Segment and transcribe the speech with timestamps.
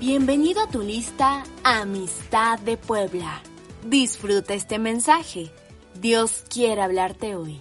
[0.00, 3.42] Bienvenido a tu lista Amistad de Puebla.
[3.84, 5.50] Disfruta este mensaje.
[6.00, 7.60] Dios quiere hablarte hoy.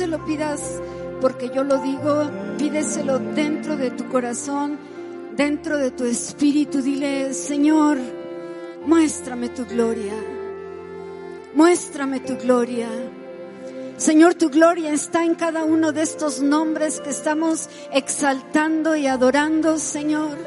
[0.00, 0.80] Se lo pidas
[1.20, 4.78] porque yo lo digo, pídeselo dentro de tu corazón,
[5.36, 6.80] dentro de tu espíritu.
[6.80, 7.98] Dile, Señor,
[8.86, 10.14] muéstrame tu gloria.
[11.52, 12.88] Muéstrame tu gloria.
[13.98, 19.76] Señor, tu gloria está en cada uno de estos nombres que estamos exaltando y adorando,
[19.76, 20.38] Señor.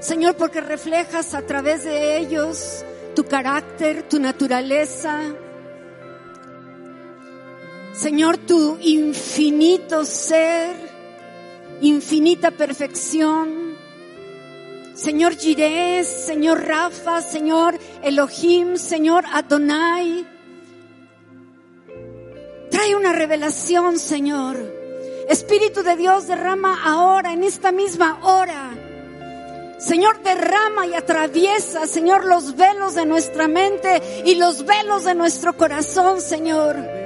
[0.00, 2.82] Señor, porque reflejas a través de ellos
[3.14, 5.20] tu carácter, tu naturaleza.
[8.00, 10.74] Señor, tu infinito ser,
[11.82, 13.76] infinita perfección.
[14.94, 20.26] Señor Jireh, Señor Rafa, Señor Elohim, Señor Adonai.
[22.70, 24.56] Trae una revelación, Señor.
[25.28, 28.70] Espíritu de Dios derrama ahora, en esta misma hora.
[29.78, 35.54] Señor, derrama y atraviesa, Señor, los velos de nuestra mente y los velos de nuestro
[35.54, 36.99] corazón, Señor.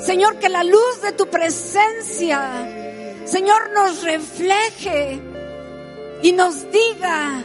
[0.00, 5.20] Señor, que la luz de tu presencia, Señor, nos refleje
[6.22, 7.42] y nos diga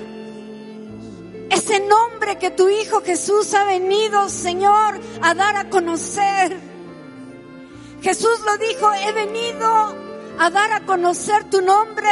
[1.49, 6.57] ese nombre que tu Hijo Jesús ha venido, Señor, a dar a conocer.
[8.01, 9.95] Jesús lo dijo, he venido
[10.39, 12.09] a dar a conocer tu nombre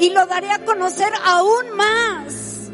[0.00, 2.70] y lo daré a conocer aún más.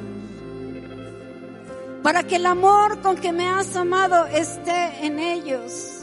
[2.03, 6.00] Para que el amor con que me has amado esté en ellos.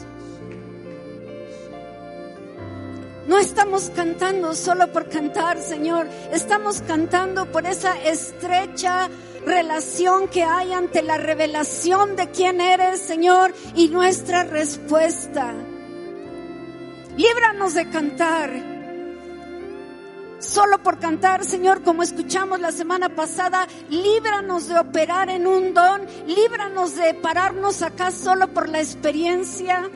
[3.28, 6.08] No estamos cantando solo por cantar, Señor.
[6.32, 9.10] Estamos cantando por esa estrecha
[9.44, 15.52] relación que hay ante la revelación de quién eres, Señor, y nuestra respuesta.
[17.18, 18.50] Líbranos de cantar.
[20.38, 26.00] Solo por cantar, Señor, como escuchamos la semana pasada, líbranos de operar en un don,
[26.26, 29.90] líbranos de pararnos acá solo por la experiencia.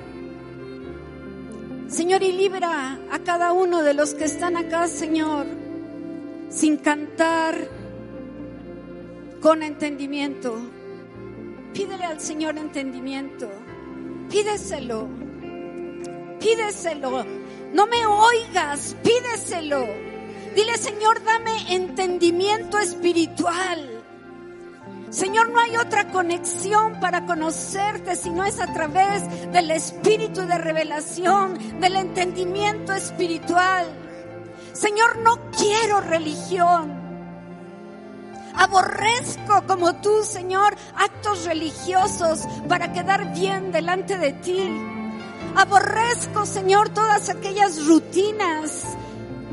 [1.92, 5.47] Señor, y libra a cada uno de los que están acá, Señor,
[6.48, 7.54] sin cantar,
[9.42, 10.56] con entendimiento.
[11.75, 13.47] Pídele al Señor entendimiento.
[14.31, 15.06] Pídeselo.
[16.41, 17.26] Pídeselo.
[17.75, 19.86] No me oigas, pídeselo.
[20.54, 24.01] Dile, Señor, dame entendimiento espiritual.
[25.12, 30.56] Señor, no hay otra conexión para conocerte si no es a través del espíritu de
[30.56, 33.87] revelación, del entendimiento espiritual.
[34.73, 36.99] Señor, no quiero religión.
[38.55, 44.67] Aborrezco como tú, Señor, actos religiosos para quedar bien delante de ti.
[45.55, 48.97] Aborrezco, Señor, todas aquellas rutinas,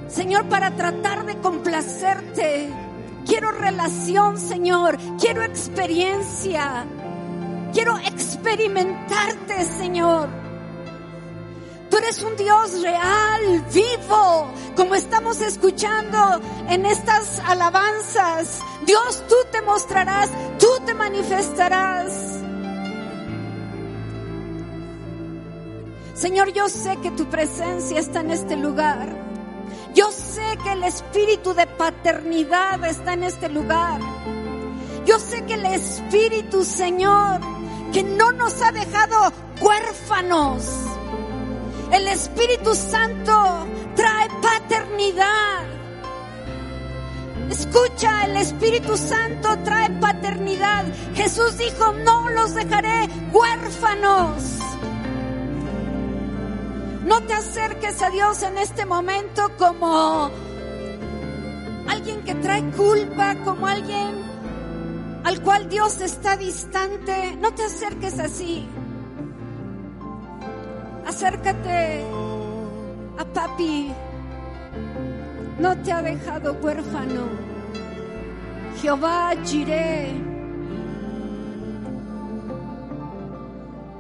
[0.08, 2.89] Señor, para tratar de complacerte.
[3.30, 4.98] Quiero relación, Señor.
[5.20, 6.84] Quiero experiencia.
[7.72, 10.28] Quiero experimentarte, Señor.
[11.92, 18.62] Tú eres un Dios real, vivo, como estamos escuchando en estas alabanzas.
[18.88, 22.40] Dios, tú te mostrarás, tú te manifestarás.
[26.16, 29.39] Señor, yo sé que tu presencia está en este lugar.
[30.00, 34.00] Yo sé que el espíritu de paternidad está en este lugar.
[35.06, 37.42] Yo sé que el espíritu, Señor,
[37.92, 40.64] que no nos ha dejado huérfanos.
[41.92, 43.68] El Espíritu Santo
[43.98, 45.66] trae paternidad.
[47.50, 50.86] Escucha, el Espíritu Santo trae paternidad.
[51.14, 54.60] Jesús dijo, no los dejaré huérfanos.
[57.10, 60.30] No te acerques a Dios en este momento como
[61.88, 64.12] alguien que trae culpa, como alguien
[65.24, 67.36] al cual Dios está distante.
[67.42, 68.68] No te acerques así.
[71.08, 72.06] Acércate
[73.18, 73.92] a papi.
[75.58, 77.24] No te ha dejado huérfano.
[78.80, 80.14] Jehová Jireh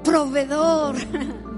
[0.04, 0.96] proveedor.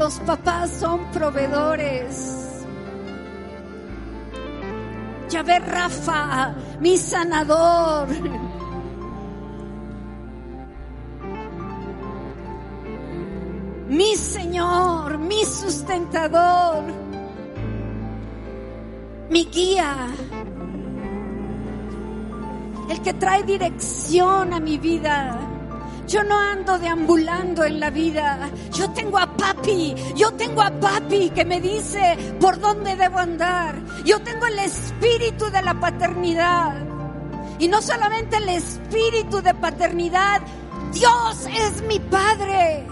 [0.00, 2.64] Los papás son proveedores.
[5.28, 8.08] Yahvé Rafa, mi sanador.
[13.88, 16.82] Mi Señor, mi sustentador,
[19.28, 20.08] mi guía,
[22.88, 25.49] el que trae dirección a mi vida.
[26.10, 28.50] Yo no ando deambulando en la vida.
[28.72, 29.94] Yo tengo a papi.
[30.16, 33.80] Yo tengo a papi que me dice por dónde debo andar.
[34.04, 36.74] Yo tengo el espíritu de la paternidad.
[37.60, 40.42] Y no solamente el espíritu de paternidad.
[40.92, 42.88] Dios es mi padre.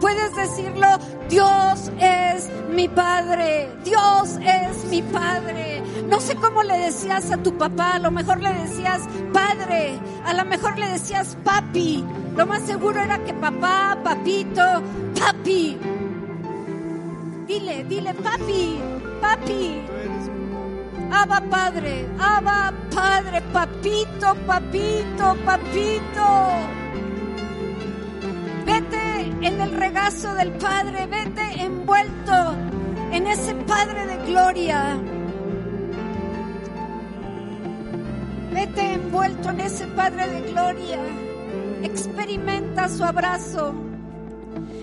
[0.00, 0.86] Puedes decirlo,
[1.28, 5.82] Dios es mi padre, Dios es mi padre.
[6.08, 9.02] No sé cómo le decías a tu papá, a lo mejor le decías
[9.32, 12.04] padre, a lo mejor le decías papi.
[12.36, 14.62] Lo más seguro era que papá, papito,
[15.18, 15.76] papi.
[17.48, 18.78] Dile, dile papi,
[19.20, 19.82] papi.
[21.10, 26.28] Abba Padre, Abba Padre, papito, papito, papito.
[28.66, 28.97] Vete
[29.42, 32.56] en el regazo del Padre, vete envuelto
[33.12, 34.98] en ese Padre de gloria.
[38.52, 40.98] Vete envuelto en ese Padre de gloria.
[41.82, 43.74] Experimenta su abrazo.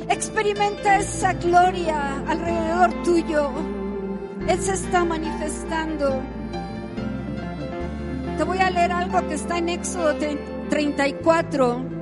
[0.09, 3.51] Experimenta esa gloria alrededor tuyo.
[4.47, 6.21] Él se está manifestando.
[8.37, 10.15] Te voy a leer algo que está en Éxodo
[10.69, 11.94] 34.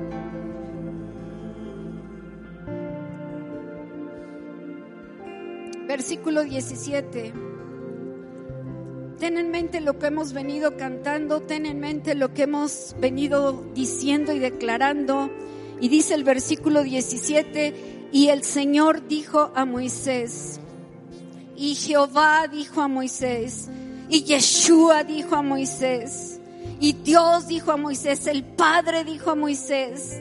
[5.94, 7.32] Versículo 17.
[9.20, 13.62] Ten en mente lo que hemos venido cantando, ten en mente lo que hemos venido
[13.76, 15.30] diciendo y declarando.
[15.80, 20.58] Y dice el versículo 17, y el Señor dijo a Moisés,
[21.56, 23.68] y Jehová dijo a Moisés,
[24.08, 26.40] y Yeshua dijo a Moisés,
[26.80, 30.20] y Dios dijo a Moisés, el Padre dijo a Moisés,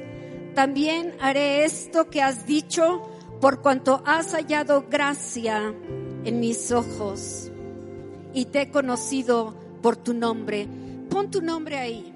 [0.53, 3.09] también haré esto que has dicho
[3.43, 5.75] por cuanto has hallado gracia
[6.23, 7.51] en mis ojos
[8.33, 10.65] y te he conocido por tu nombre.
[11.09, 12.13] Pon tu nombre ahí.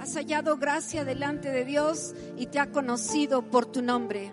[0.00, 4.32] Has hallado gracia delante de Dios y te ha conocido por tu nombre.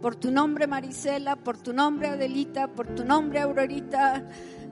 [0.00, 4.26] Por tu nombre Marisela, por tu nombre Adelita, por tu nombre Aurorita,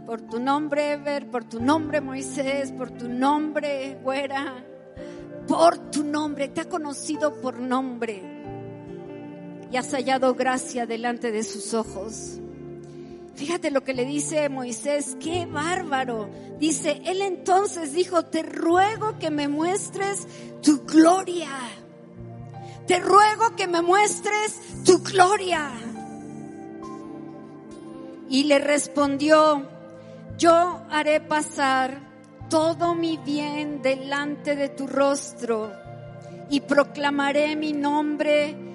[0.07, 4.65] por tu nombre Ever, por tu nombre Moisés, por tu nombre Güera,
[5.47, 8.32] por tu nombre, te ha conocido por nombre
[9.73, 12.39] y has hallado gracia delante de sus ojos.
[13.35, 16.29] Fíjate lo que le dice Moisés, qué bárbaro.
[16.59, 20.27] Dice, él entonces dijo, te ruego que me muestres
[20.61, 21.49] tu gloria.
[22.87, 25.71] Te ruego que me muestres tu gloria.
[28.29, 29.67] Y le respondió,
[30.37, 31.99] yo haré pasar
[32.51, 35.73] todo mi bien delante de tu rostro
[36.51, 38.72] y proclamaré mi nombre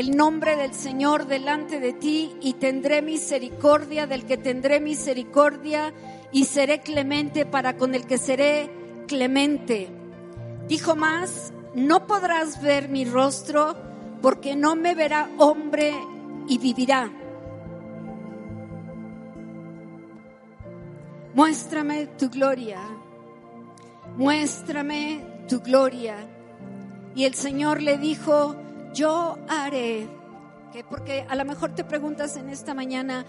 [0.00, 5.92] el nombre del Señor delante de ti y tendré misericordia del que tendré misericordia
[6.32, 8.70] y seré clemente para con el que seré
[9.06, 9.90] clemente.
[10.66, 13.76] Dijo más, no podrás ver mi rostro
[14.22, 15.92] porque no me verá hombre
[16.48, 17.12] y vivirá.
[21.34, 22.80] Muéstrame tu gloria,
[24.16, 26.16] muéstrame tu gloria.
[27.14, 28.56] Y el Señor le dijo,
[28.92, 30.08] yo haré,
[30.72, 33.24] que porque a lo mejor te preguntas en esta mañana,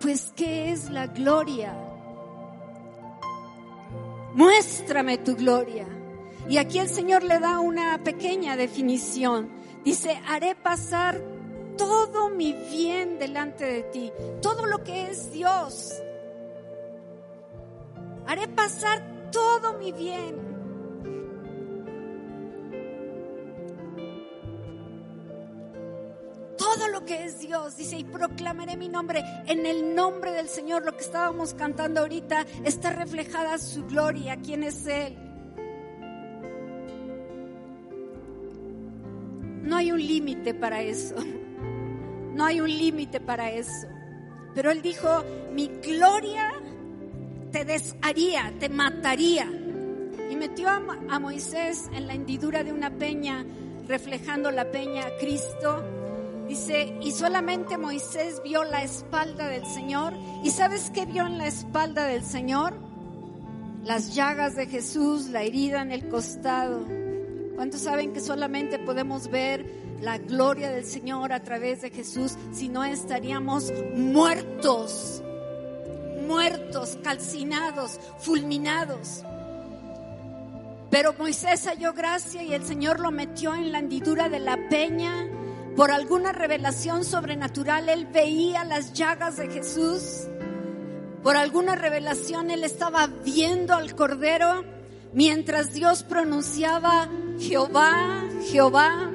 [0.00, 1.74] pues ¿qué es la gloria?
[4.34, 5.86] Muéstrame tu gloria.
[6.48, 9.50] Y aquí el Señor le da una pequeña definición.
[9.84, 11.20] Dice, haré pasar
[11.76, 15.92] todo mi bien delante de ti, todo lo que es Dios.
[18.26, 20.47] Haré pasar todo mi bien.
[26.78, 27.76] Todo lo que es Dios.
[27.76, 29.22] Dice, y proclamaré mi nombre.
[29.46, 34.36] En el nombre del Señor, lo que estábamos cantando ahorita, está reflejada su gloria.
[34.36, 35.16] ¿Quién es Él?
[39.62, 41.16] No hay un límite para eso.
[42.34, 43.88] No hay un límite para eso.
[44.54, 46.52] Pero Él dijo, mi gloria
[47.50, 49.50] te desharía, te mataría.
[50.30, 53.44] Y metió a, Moisés en la hendidura de una peña,
[53.88, 55.82] reflejando la peña a Cristo
[56.48, 60.14] Dice, y solamente Moisés vio la espalda del Señor.
[60.42, 62.74] ¿Y sabes qué vio en la espalda del Señor?
[63.84, 66.86] Las llagas de Jesús, la herida en el costado.
[67.54, 69.66] ¿Cuántos saben que solamente podemos ver
[70.00, 72.36] la gloria del Señor a través de Jesús?
[72.52, 75.22] Si no estaríamos muertos,
[76.26, 79.22] muertos, calcinados, fulminados.
[80.90, 85.26] Pero Moisés halló gracia y el Señor lo metió en la hendidura de la peña.
[85.78, 90.26] Por alguna revelación sobrenatural, él veía las llagas de Jesús.
[91.22, 94.64] Por alguna revelación, él estaba viendo al Cordero
[95.12, 97.08] mientras Dios pronunciaba
[97.38, 99.08] Jehová, Jehová.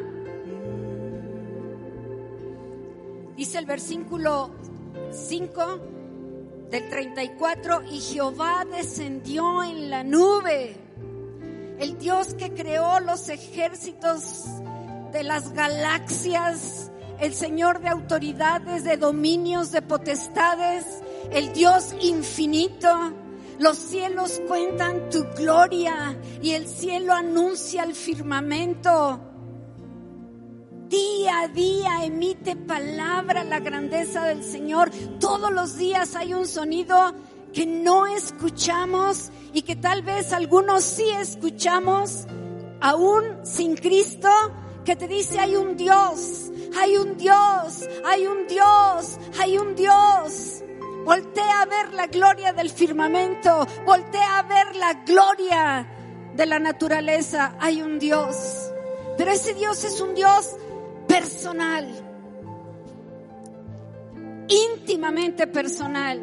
[3.35, 4.51] Dice el versículo
[5.11, 5.79] 5
[6.71, 10.77] del 34, y Jehová descendió en la nube
[11.77, 14.45] el Dios que creó los ejércitos
[15.13, 20.85] de las galaxias, el Señor de autoridades, de dominios, de potestades,
[21.31, 22.89] el Dios infinito.
[23.59, 29.21] Los cielos cuentan tu gloria y el cielo anuncia el firmamento.
[30.89, 34.89] Día a día emite palabra la grandeza del Señor.
[35.19, 37.13] Todos los días hay un sonido
[37.53, 42.25] que no escuchamos y que tal vez algunos sí escuchamos,
[42.81, 44.29] aún sin Cristo,
[44.83, 50.63] que te dice hay un Dios, hay un Dios, hay un Dios, hay un Dios.
[51.05, 55.87] Voltea a ver la gloria del firmamento, voltea a ver la gloria
[56.35, 57.55] de la naturaleza.
[57.59, 58.71] Hay un Dios,
[59.17, 60.55] pero ese Dios es un Dios
[61.07, 61.87] personal,
[64.47, 66.21] íntimamente personal.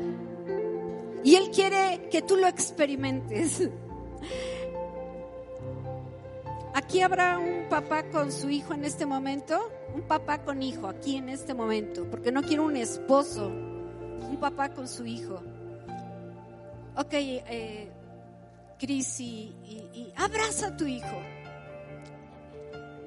[1.23, 3.69] Y Él quiere que tú lo experimentes.
[6.75, 11.17] Aquí habrá un papá con su hijo en este momento, un papá con hijo aquí
[11.17, 15.43] en este momento, porque no quiero un esposo, un papá con su hijo.
[16.97, 17.89] Ok, eh,
[18.79, 21.23] Cris, y, abraza a tu hijo.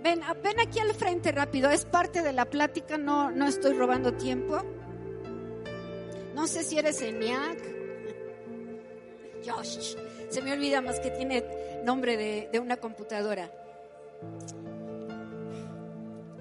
[0.03, 4.13] Ven, ven aquí al frente rápido, es parte de la plática, no, no estoy robando
[4.13, 4.62] tiempo.
[6.36, 7.74] No sé si eres ENIAC
[9.46, 9.96] Josh.
[10.33, 11.43] Se me olvida más que tiene
[11.85, 13.51] nombre de, una computadora.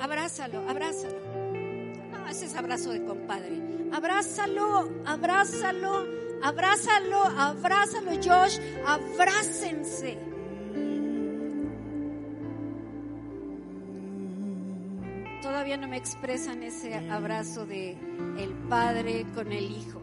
[0.00, 1.18] Abrázalo, abrázalo.
[2.10, 3.60] No, ese es abrazo de compadre.
[3.92, 6.06] Abrázalo, abrázalo,
[6.42, 8.58] abrázalo, abrázalo, Josh.
[8.86, 10.16] Abrácense.
[15.42, 17.90] Todavía no me expresan ese abrazo de
[18.38, 20.01] el padre con el hijo.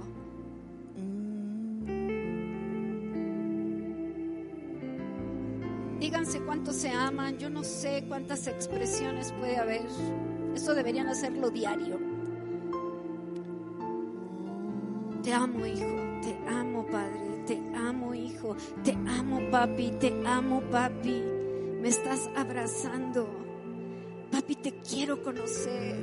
[6.79, 9.81] Se aman, yo no sé cuántas expresiones puede haber.
[10.55, 11.99] Eso deberían hacerlo diario.
[15.21, 21.21] Te amo, hijo, te amo, padre, te amo, hijo, te amo, papi, te amo, papi.
[21.81, 23.27] Me estás abrazando.
[24.31, 25.97] Papi, te quiero conocer.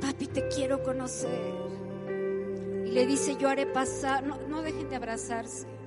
[0.00, 1.40] Papi, te quiero conocer.
[2.86, 5.79] Y le dice, yo haré pasar, no, no dejen de abrazarse.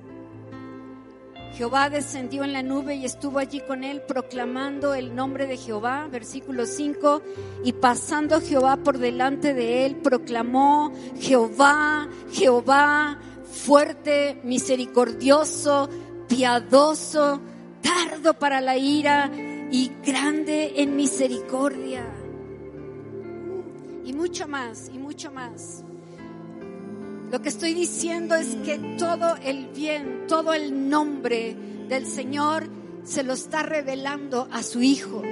[1.54, 6.08] Jehová descendió en la nube y estuvo allí con él proclamando el nombre de Jehová,
[6.10, 7.22] versículo 5,
[7.64, 15.88] y pasando Jehová por delante de él, proclamó, Jehová, Jehová, fuerte, misericordioso,
[16.28, 17.40] piadoso,
[17.80, 19.30] tardo para la ira
[19.70, 22.04] y grande en misericordia.
[24.04, 25.83] Y mucho más, y mucho más.
[27.30, 31.56] Lo que estoy diciendo es que todo el bien, todo el nombre
[31.88, 32.68] del Señor
[33.04, 35.22] se lo está revelando a su Hijo.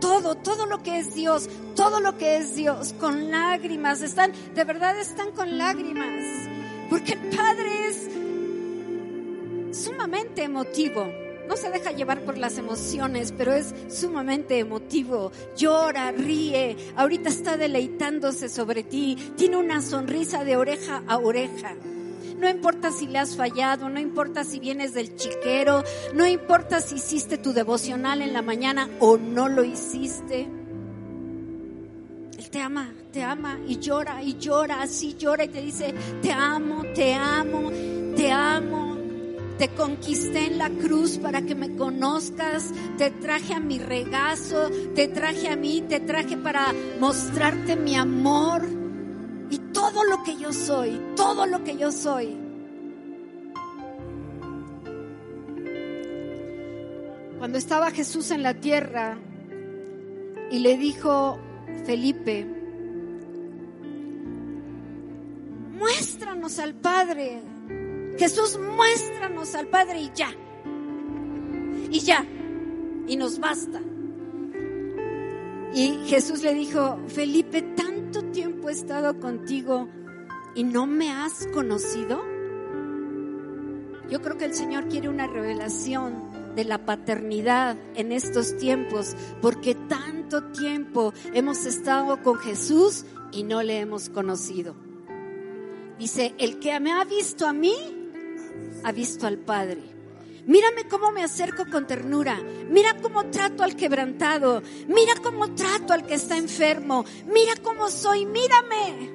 [0.00, 4.64] Todo, todo lo que es Dios, todo lo que es Dios, con lágrimas, están, de
[4.64, 6.24] verdad están con lágrimas,
[6.88, 8.08] porque el Padre es
[9.84, 11.06] sumamente emotivo
[11.50, 15.32] no se deja llevar por las emociones, pero es sumamente emotivo.
[15.56, 21.74] Llora, ríe, ahorita está deleitándose sobre ti, tiene una sonrisa de oreja a oreja.
[22.38, 25.82] No importa si le has fallado, no importa si vienes del chiquero,
[26.14, 30.46] no importa si hiciste tu devocional en la mañana o no lo hiciste.
[32.38, 35.92] Él te ama, te ama y llora y llora, así llora y te dice,
[36.22, 37.72] te amo, te amo,
[38.14, 38.89] te amo.
[39.60, 42.72] Te conquisté en la cruz para que me conozcas.
[42.96, 44.70] Te traje a mi regazo.
[44.94, 45.84] Te traje a mí.
[45.86, 48.66] Te traje para mostrarte mi amor.
[49.50, 50.98] Y todo lo que yo soy.
[51.14, 52.38] Todo lo que yo soy.
[57.38, 59.18] Cuando estaba Jesús en la tierra
[60.50, 61.38] y le dijo
[61.84, 62.46] Felipe,
[65.74, 67.42] muéstranos al Padre.
[68.20, 70.28] Jesús, muéstranos al Padre y ya.
[71.90, 72.26] y ya,
[73.06, 73.80] y nos basta.
[75.72, 79.88] Y Jesús le dijo, Felipe, tanto tiempo he estado contigo
[80.54, 82.22] y no me has conocido.
[84.10, 89.74] Yo creo que el Señor quiere una revelación de la paternidad en estos tiempos, porque
[89.74, 94.74] tanto tiempo hemos estado con Jesús y no le hemos conocido.
[95.98, 97.99] Dice, el que me ha visto a mí,
[98.84, 99.80] ha visto al Padre.
[100.46, 102.40] Mírame cómo me acerco con ternura.
[102.68, 104.62] Mira cómo trato al quebrantado.
[104.88, 107.04] Mira cómo trato al que está enfermo.
[107.26, 108.26] Mira cómo soy.
[108.26, 109.10] Mírame.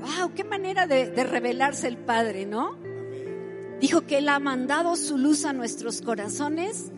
[0.00, 2.76] Wow, qué manera de, de revelarse el Padre, ¿no?
[3.80, 6.90] Dijo que Él ha mandado su luz a nuestros corazones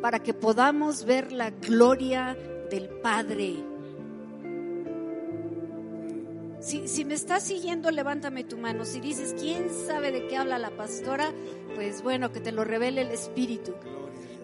[0.00, 2.36] para que podamos ver la gloria
[2.70, 3.71] del Padre.
[6.62, 8.84] Si, me estás siguiendo, levántame tu mano.
[8.84, 11.32] Si dices, ¿quién sabe de qué habla la pastora?
[11.74, 13.74] Pues bueno, que te lo revele el Espíritu.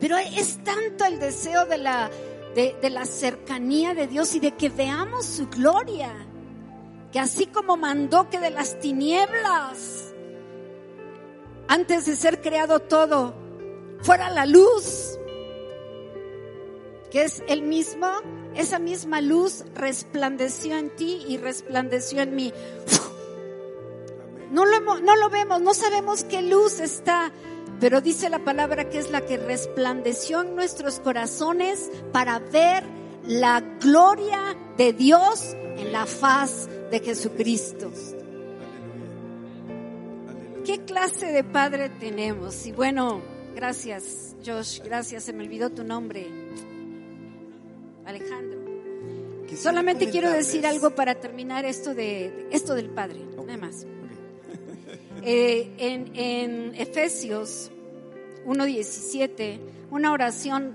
[0.01, 2.11] Pero es tanto el deseo de la,
[2.57, 6.13] de, de la cercanía de Dios y de que veamos su gloria,
[7.13, 10.13] que así como mandó que de las tinieblas,
[11.69, 13.33] antes de ser creado todo,
[14.01, 15.19] fuera la luz,
[17.13, 18.09] que es el mismo,
[18.59, 22.53] esa misma luz resplandeció en ti y resplandeció en mí.
[24.51, 27.31] No lo, no lo vemos, no sabemos qué luz está,
[27.79, 32.83] pero dice la palabra que es la que resplandeció en nuestros corazones para ver
[33.27, 37.93] la gloria de Dios en la faz de Jesucristo.
[40.65, 42.67] ¿Qué clase de padre tenemos?
[42.67, 43.23] Y bueno,
[43.55, 46.48] gracias, Josh, gracias, se me olvidó tu nombre.
[48.09, 48.59] Alejandro.
[49.57, 53.87] Solamente quiero decir algo para terminar esto de esto del Padre, nada más.
[55.21, 57.73] Eh, en, en Efesios
[58.47, 59.59] 1.17,
[59.91, 60.75] una oración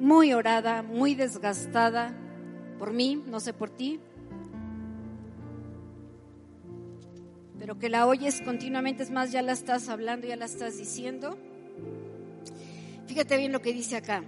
[0.00, 2.16] muy orada, muy desgastada
[2.78, 4.00] por mí, no sé por ti,
[7.58, 11.38] pero que la oyes continuamente, es más, ya la estás hablando, ya la estás diciendo.
[13.06, 14.24] Fíjate bien lo que dice acá.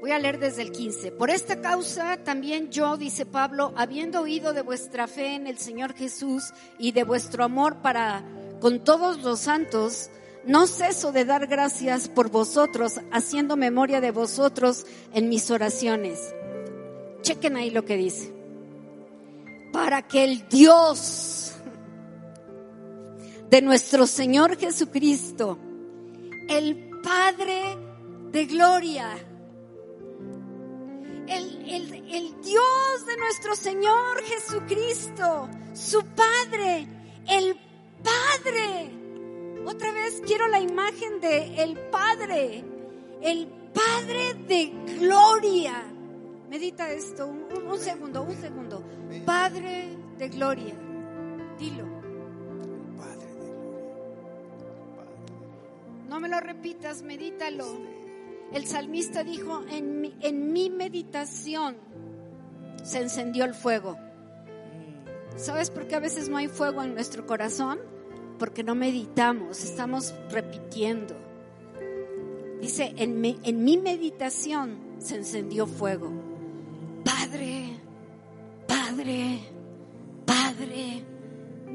[0.00, 1.12] Voy a leer desde el 15.
[1.12, 5.94] Por esta causa también yo, dice Pablo, habiendo oído de vuestra fe en el Señor
[5.94, 8.24] Jesús y de vuestro amor para
[8.60, 10.08] con todos los santos,
[10.44, 16.34] no ceso de dar gracias por vosotros, haciendo memoria de vosotros en mis oraciones.
[17.20, 18.32] Chequen ahí lo que dice.
[19.70, 21.52] Para que el Dios
[23.50, 25.58] de nuestro Señor Jesucristo,
[26.48, 27.76] el Padre
[28.30, 29.29] de gloria,
[31.30, 36.86] el, Dios de nuestro Señor Jesucristo, su Padre,
[37.28, 37.56] el
[38.02, 38.90] Padre.
[39.64, 42.64] Otra vez quiero la imagen de el Padre,
[43.22, 45.84] el Padre de gloria.
[46.48, 48.82] Medita esto, un, segundo, un segundo.
[49.24, 50.74] Padre de gloria.
[51.58, 51.84] Dilo.
[52.96, 53.86] Padre de gloria.
[56.08, 57.99] No me lo repitas, medítalo.
[58.52, 61.76] El salmista dijo, en mi, en mi meditación
[62.82, 63.96] se encendió el fuego.
[65.36, 67.78] ¿Sabes por qué a veces no hay fuego en nuestro corazón?
[68.38, 71.16] Porque no meditamos, estamos repitiendo.
[72.60, 76.10] Dice, en mi, en mi meditación se encendió fuego.
[77.04, 77.78] Padre,
[78.66, 79.40] Padre,
[80.26, 81.04] Padre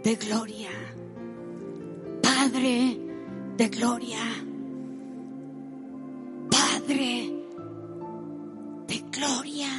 [0.04, 0.70] de gloria.
[2.22, 3.00] Padre
[3.58, 4.45] de gloria.
[6.86, 7.32] Padre
[8.86, 9.70] de gloria.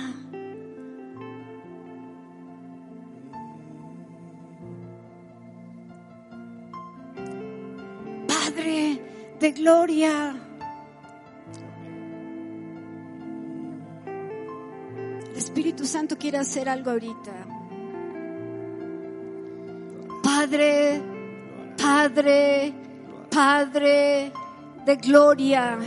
[8.26, 9.00] Padre
[9.38, 10.34] de gloria.
[15.30, 17.46] El Espíritu Santo quiere hacer algo ahorita.
[20.24, 21.00] Padre,
[21.76, 22.74] Padre,
[23.30, 24.32] Padre
[24.84, 25.78] de gloria.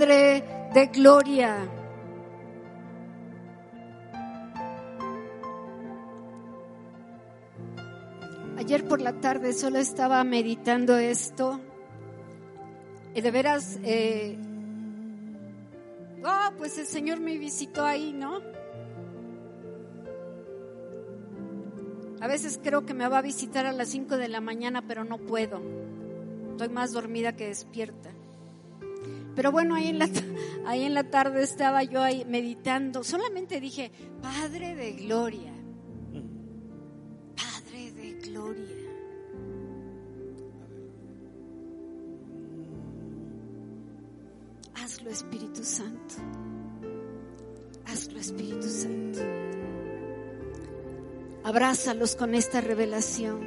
[0.00, 1.58] Padre de gloria.
[8.56, 11.60] Ayer por la tarde solo estaba meditando esto
[13.14, 14.38] y de veras, eh,
[16.24, 18.40] oh, pues el Señor me visitó ahí, ¿no?
[22.22, 25.04] A veces creo que me va a visitar a las 5 de la mañana, pero
[25.04, 25.60] no puedo.
[26.52, 28.14] Estoy más dormida que despierta.
[29.34, 30.08] Pero bueno, ahí en la,
[30.66, 33.04] ahí en la tarde estaba yo ahí meditando.
[33.04, 33.90] Solamente dije,
[34.22, 35.52] Padre de Gloria.
[37.36, 38.76] Padre de Gloria.
[44.74, 46.14] Hazlo Espíritu Santo.
[47.86, 49.20] Hazlo Espíritu Santo.
[51.44, 53.40] Abrázalos con esta revelación.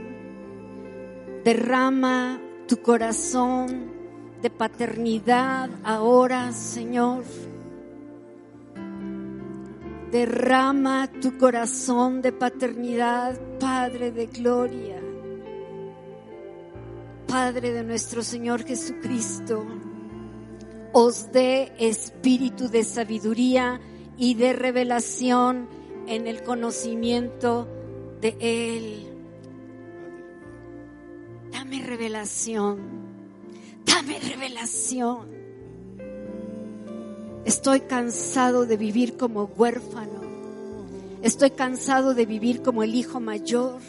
[1.43, 4.02] Derrama tu corazón
[4.43, 7.23] de paternidad ahora, Señor.
[10.11, 15.01] Derrama tu corazón de paternidad, Padre de gloria.
[17.25, 19.65] Padre de nuestro Señor Jesucristo,
[20.91, 23.79] os dé espíritu de sabiduría
[24.17, 25.69] y de revelación
[26.05, 27.65] en el conocimiento
[28.19, 29.07] de Él.
[31.49, 33.12] Dame revelación,
[33.93, 35.27] dame revelación.
[37.45, 40.23] Estoy cansado de vivir como huérfano.
[41.21, 43.79] Estoy cansado de vivir como el hijo mayor.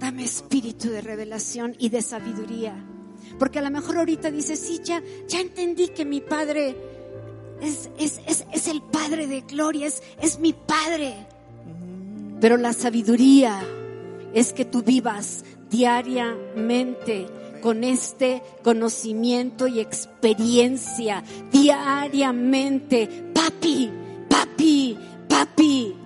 [0.00, 2.74] Dame espíritu de revelación y de sabiduría.
[3.38, 6.76] Porque a lo mejor ahorita dices, sí, ya, ya entendí que mi padre
[7.60, 11.26] es, es, es, es el padre de gloria, es, es mi padre.
[12.40, 13.60] Pero la sabiduría
[14.34, 17.26] es que tú vivas diariamente
[17.60, 23.32] con este conocimiento y experiencia diariamente.
[23.34, 23.90] Papi,
[24.28, 25.96] papi, papi.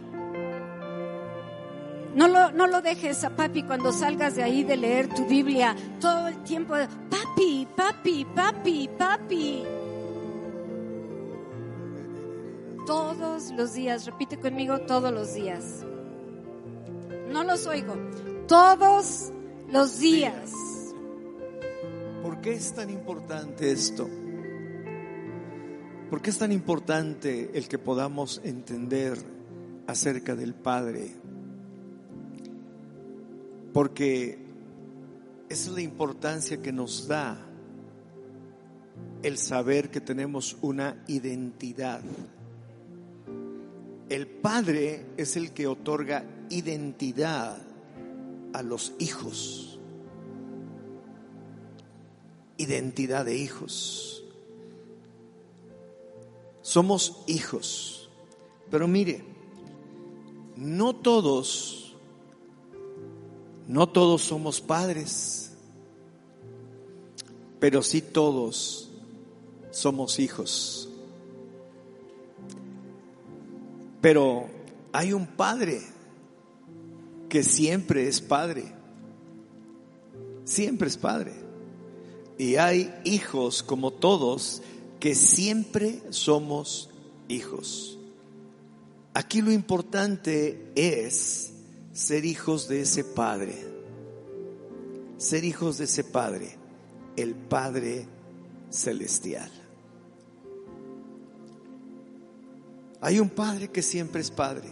[2.15, 5.77] No lo, no lo dejes a papi cuando salgas de ahí de leer tu Biblia
[6.01, 6.75] todo el tiempo.
[7.11, 9.65] Papi, papi, papi, papi.
[12.87, 15.85] Todos los días, repite conmigo todos los días.
[17.31, 17.95] No los oigo.
[18.47, 19.33] Todos
[19.71, 20.51] los días.
[22.23, 24.09] ¿Por qué es tan importante esto?
[26.11, 29.19] ¿Por qué es tan importante el que podamos entender
[29.87, 31.11] acerca del Padre?
[33.73, 34.39] Porque
[35.49, 37.45] esa es la importancia que nos da
[39.23, 42.01] el saber que tenemos una identidad.
[44.09, 47.68] El Padre es el que otorga identidad
[48.53, 49.79] a los hijos.
[52.57, 54.25] Identidad de hijos.
[56.63, 58.11] Somos hijos.
[58.71, 59.25] Pero mire,
[60.57, 61.97] no todos,
[63.67, 65.53] no todos somos padres,
[67.61, 68.91] pero sí todos
[69.71, 70.89] somos hijos.
[74.01, 74.47] Pero
[74.93, 75.81] hay un padre
[77.29, 78.65] que siempre es padre.
[80.45, 81.33] Siempre es padre.
[82.39, 84.63] Y hay hijos como todos
[85.01, 86.91] que siempre somos
[87.29, 87.99] hijos.
[89.15, 91.53] Aquí lo importante es
[91.93, 93.55] ser hijos de ese padre.
[95.17, 96.57] Ser hijos de ese padre,
[97.17, 98.07] el Padre
[98.71, 99.51] Celestial.
[103.01, 104.69] Hay un Padre que siempre es Padre,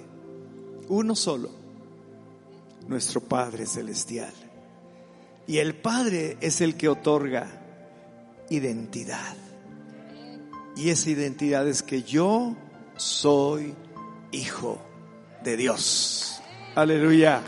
[0.88, 1.50] uno solo,
[2.88, 4.32] nuestro Padre Celestial.
[5.46, 7.46] Y el Padre es el que otorga
[8.50, 9.36] identidad.
[10.76, 12.56] Y esa identidad es que yo
[12.96, 13.74] soy
[14.32, 14.78] hijo
[15.42, 16.40] de Dios.
[16.74, 17.40] Aleluya.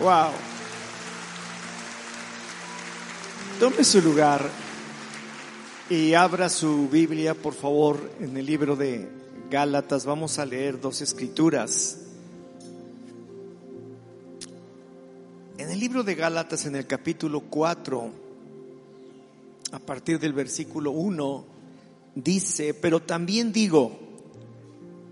[0.00, 0.30] Wow.
[3.58, 4.46] Tome su lugar
[5.88, 9.08] y abra su Biblia, por favor, en el libro de
[9.50, 10.04] Gálatas.
[10.04, 12.05] Vamos a leer dos escrituras.
[15.66, 18.10] En el libro de Gálatas, en el capítulo 4,
[19.72, 21.44] a partir del versículo 1,
[22.14, 23.98] dice, pero también digo,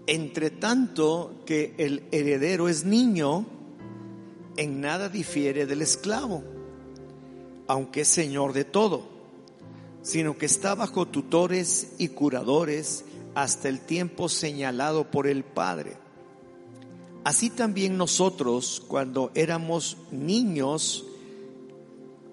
[0.07, 3.45] entre tanto que el heredero es niño,
[4.57, 6.45] en nada difiere del esclavo,
[7.67, 9.13] aunque es señor de todo
[10.03, 16.04] sino que está bajo tutores y curadores hasta el tiempo señalado por el Padre.
[17.25, 21.07] Así también nosotros, cuando éramos niños,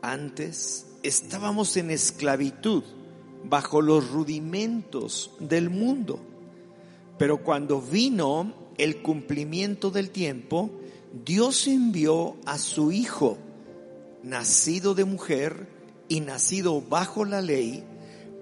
[0.01, 2.84] antes estábamos en esclavitud,
[3.43, 6.19] bajo los rudimentos del mundo.
[7.17, 10.69] Pero cuando vino el cumplimiento del tiempo,
[11.25, 13.38] Dios envió a su Hijo,
[14.23, 15.67] nacido de mujer,
[16.12, 17.86] y nacido bajo la ley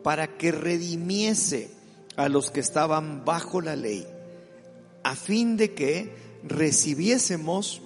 [0.04, 1.70] para que redimiese
[2.16, 4.08] a los que estaban bajo la ley,
[5.04, 7.82] a fin de que recibiésemos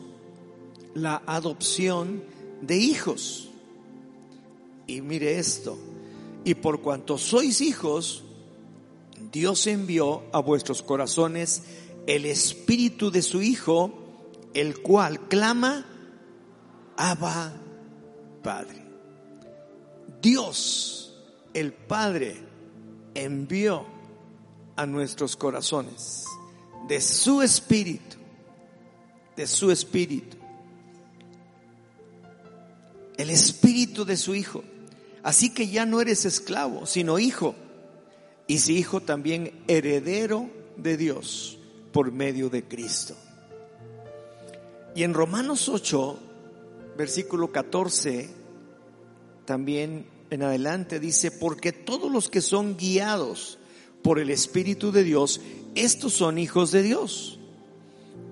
[0.95, 2.23] la adopción
[2.61, 3.49] de hijos.
[4.87, 5.77] Y mire esto,
[6.43, 8.23] y por cuanto sois hijos,
[9.31, 11.63] Dios envió a vuestros corazones
[12.07, 13.93] el espíritu de su Hijo,
[14.53, 15.85] el cual clama,
[16.97, 17.53] Abba
[18.43, 18.83] Padre.
[20.21, 21.15] Dios,
[21.53, 22.37] el Padre,
[23.15, 23.85] envió
[24.75, 26.25] a nuestros corazones
[26.87, 28.12] de su espíritu,
[29.35, 30.37] de su espíritu,
[33.17, 34.63] el espíritu de su Hijo.
[35.23, 37.55] Así que ya no eres esclavo, sino hijo.
[38.45, 41.57] Y si hijo también heredero de Dios
[41.93, 43.15] por medio de Cristo.
[44.95, 46.19] Y en Romanos 8,
[46.97, 48.29] versículo 14,
[49.45, 53.59] también en adelante dice, porque todos los que son guiados
[54.03, 55.39] por el Espíritu de Dios,
[55.73, 57.39] estos son hijos de Dios.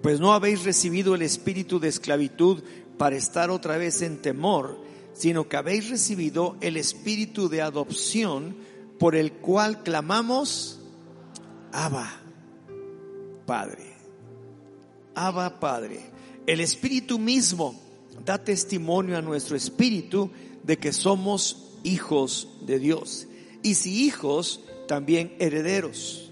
[0.01, 2.63] Pues no habéis recibido el espíritu de esclavitud
[2.97, 4.79] para estar otra vez en temor,
[5.13, 8.55] sino que habéis recibido el espíritu de adopción
[8.99, 10.79] por el cual clamamos,
[11.71, 12.19] Abba,
[13.45, 13.91] Padre.
[15.15, 15.99] Abba, Padre.
[16.47, 17.79] El Espíritu mismo
[18.25, 20.31] da testimonio a nuestro espíritu
[20.63, 23.27] de que somos hijos de Dios.
[23.63, 26.31] Y si hijos, también herederos.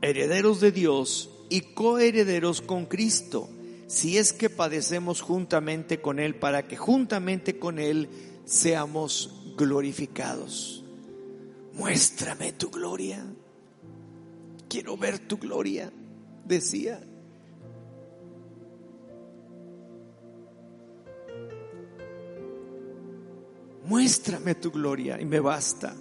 [0.00, 3.48] Herederos de Dios y coherederos con Cristo
[3.86, 8.08] si es que padecemos juntamente con Él, para que juntamente con Él
[8.44, 10.84] seamos glorificados.
[11.74, 13.24] Muéstrame tu gloria.
[14.68, 15.92] Quiero ver tu gloria,
[16.44, 17.00] decía.
[23.84, 25.94] Muéstrame tu gloria y me basta.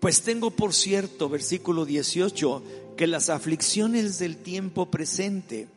[0.00, 2.62] Pues tengo por cierto, versículo 18,
[3.00, 5.68] que las aflicciones del tiempo presente,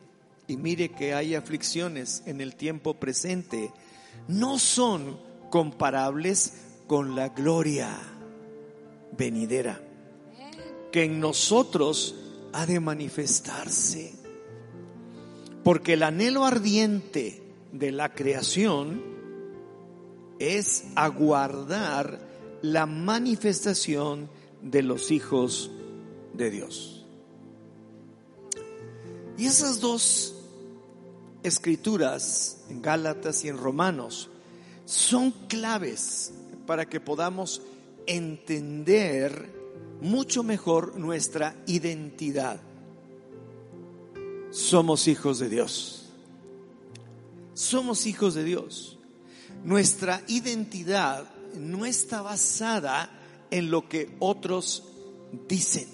[0.46, 3.72] y mire que hay aflicciones en el tiempo presente,
[4.28, 6.52] no son comparables
[6.86, 7.96] con la gloria
[9.16, 9.80] venidera
[10.92, 12.14] que en nosotros
[12.52, 14.12] ha de manifestarse.
[15.62, 19.02] Porque el anhelo ardiente de la creación
[20.38, 22.20] es aguardar
[22.60, 24.28] la manifestación
[24.60, 25.70] de los hijos
[26.34, 26.93] de Dios.
[29.36, 30.34] Y esas dos
[31.42, 34.30] escrituras, en Gálatas y en Romanos,
[34.84, 36.32] son claves
[36.66, 37.62] para que podamos
[38.06, 39.52] entender
[40.00, 42.60] mucho mejor nuestra identidad.
[44.50, 46.04] Somos hijos de Dios.
[47.54, 48.98] Somos hijos de Dios.
[49.64, 53.10] Nuestra identidad no está basada
[53.50, 54.84] en lo que otros
[55.48, 55.93] dicen.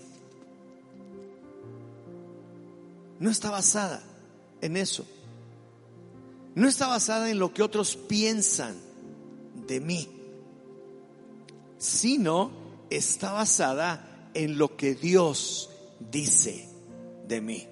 [3.20, 4.02] No está basada
[4.60, 5.06] en eso
[6.54, 8.76] no está basada en lo que otros piensan
[9.66, 10.08] de mí,
[11.78, 12.50] sino
[12.90, 15.70] está basada en lo que Dios
[16.10, 16.68] dice
[17.28, 17.66] de mí.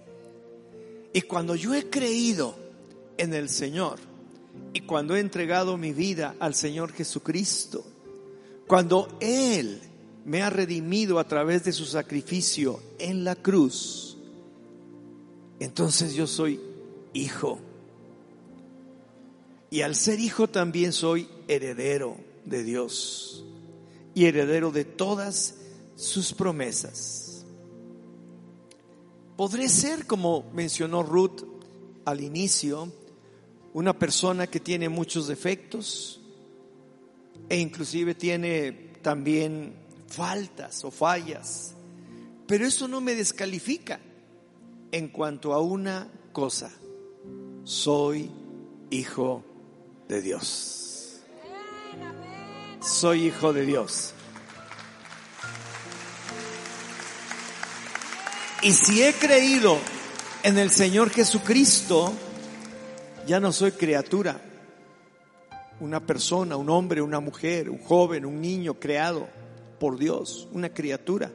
[1.13, 2.55] Y cuando yo he creído
[3.17, 3.99] en el Señor
[4.73, 7.85] y cuando he entregado mi vida al Señor Jesucristo,
[8.67, 9.81] cuando Él
[10.25, 14.08] me ha redimido a través de su sacrificio en la cruz,
[15.61, 16.61] entonces yo soy
[17.12, 17.59] hijo
[19.71, 23.44] y al ser hijo también soy heredero de Dios
[24.14, 25.57] y heredero de todas
[25.97, 27.44] sus promesas.
[29.37, 31.42] Podré ser, como mencionó Ruth
[32.05, 32.90] al inicio,
[33.75, 36.21] una persona que tiene muchos defectos
[37.49, 39.75] e inclusive tiene también
[40.09, 41.75] faltas o fallas,
[42.47, 44.01] pero eso no me descalifica
[44.92, 46.70] en cuanto a una cosa,
[47.64, 48.31] soy
[48.90, 49.44] hijo
[50.09, 51.20] de Dios.
[52.81, 54.14] Soy hijo de Dios.
[58.62, 59.79] Y si he creído
[60.42, 62.12] en el Señor Jesucristo,
[63.27, 64.40] ya no soy criatura.
[65.81, 69.29] Una persona, un hombre, una mujer, un joven, un niño creado
[69.79, 71.31] por Dios, una criatura.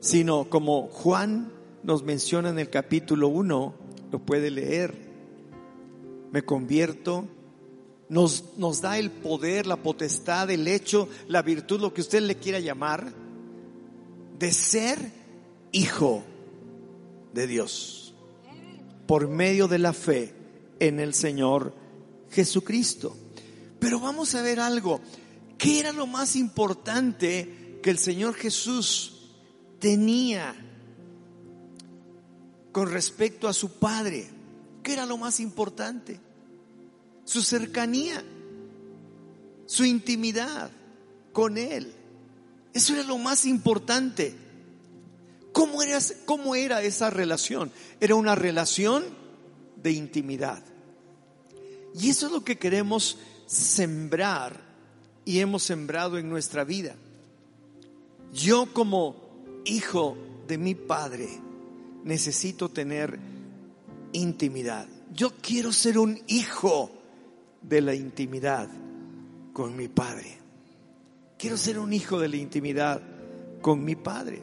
[0.00, 1.50] Sino como Juan
[1.84, 3.74] nos menciona en el capítulo 1,
[4.10, 4.94] lo puede leer,
[6.32, 7.28] me convierto
[8.08, 12.36] nos, nos da el poder, la potestad, el hecho, la virtud, lo que usted le
[12.36, 13.12] quiera llamar,
[14.38, 14.98] de ser
[15.72, 16.22] hijo
[17.32, 18.14] de Dios
[19.06, 20.34] por medio de la fe
[20.80, 21.74] en el Señor
[22.30, 23.16] Jesucristo.
[23.78, 25.00] Pero vamos a ver algo.
[25.58, 29.30] ¿Qué era lo más importante que el Señor Jesús
[29.78, 30.54] tenía
[32.74, 34.28] con respecto a su padre.
[34.82, 36.18] ¿Qué era lo más importante?
[37.24, 38.20] Su cercanía,
[39.64, 40.72] su intimidad
[41.32, 41.94] con él.
[42.72, 44.34] Eso era lo más importante.
[45.52, 47.70] ¿Cómo era, ¿Cómo era esa relación?
[48.00, 49.04] Era una relación
[49.80, 50.64] de intimidad.
[51.94, 54.60] Y eso es lo que queremos sembrar
[55.24, 56.96] y hemos sembrado en nuestra vida.
[58.32, 59.14] Yo como
[59.64, 60.16] hijo
[60.48, 61.44] de mi padre
[62.04, 63.18] necesito tener
[64.12, 64.86] intimidad.
[65.12, 66.90] Yo quiero ser un hijo
[67.62, 68.68] de la intimidad
[69.52, 70.38] con mi padre.
[71.38, 73.02] Quiero ser un hijo de la intimidad
[73.60, 74.42] con mi padre.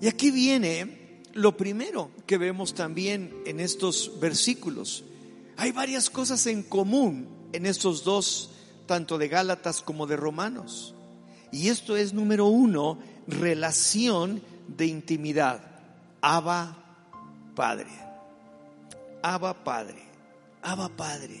[0.00, 5.04] Y aquí viene lo primero que vemos también en estos versículos.
[5.56, 8.50] Hay varias cosas en común en estos dos,
[8.86, 10.94] tanto de Gálatas como de Romanos.
[11.50, 14.42] Y esto es, número uno, relación
[14.76, 15.77] de intimidad.
[16.20, 16.76] Abba
[17.54, 17.90] Padre.
[19.22, 20.02] Abba Padre.
[20.62, 21.40] Abba Padre.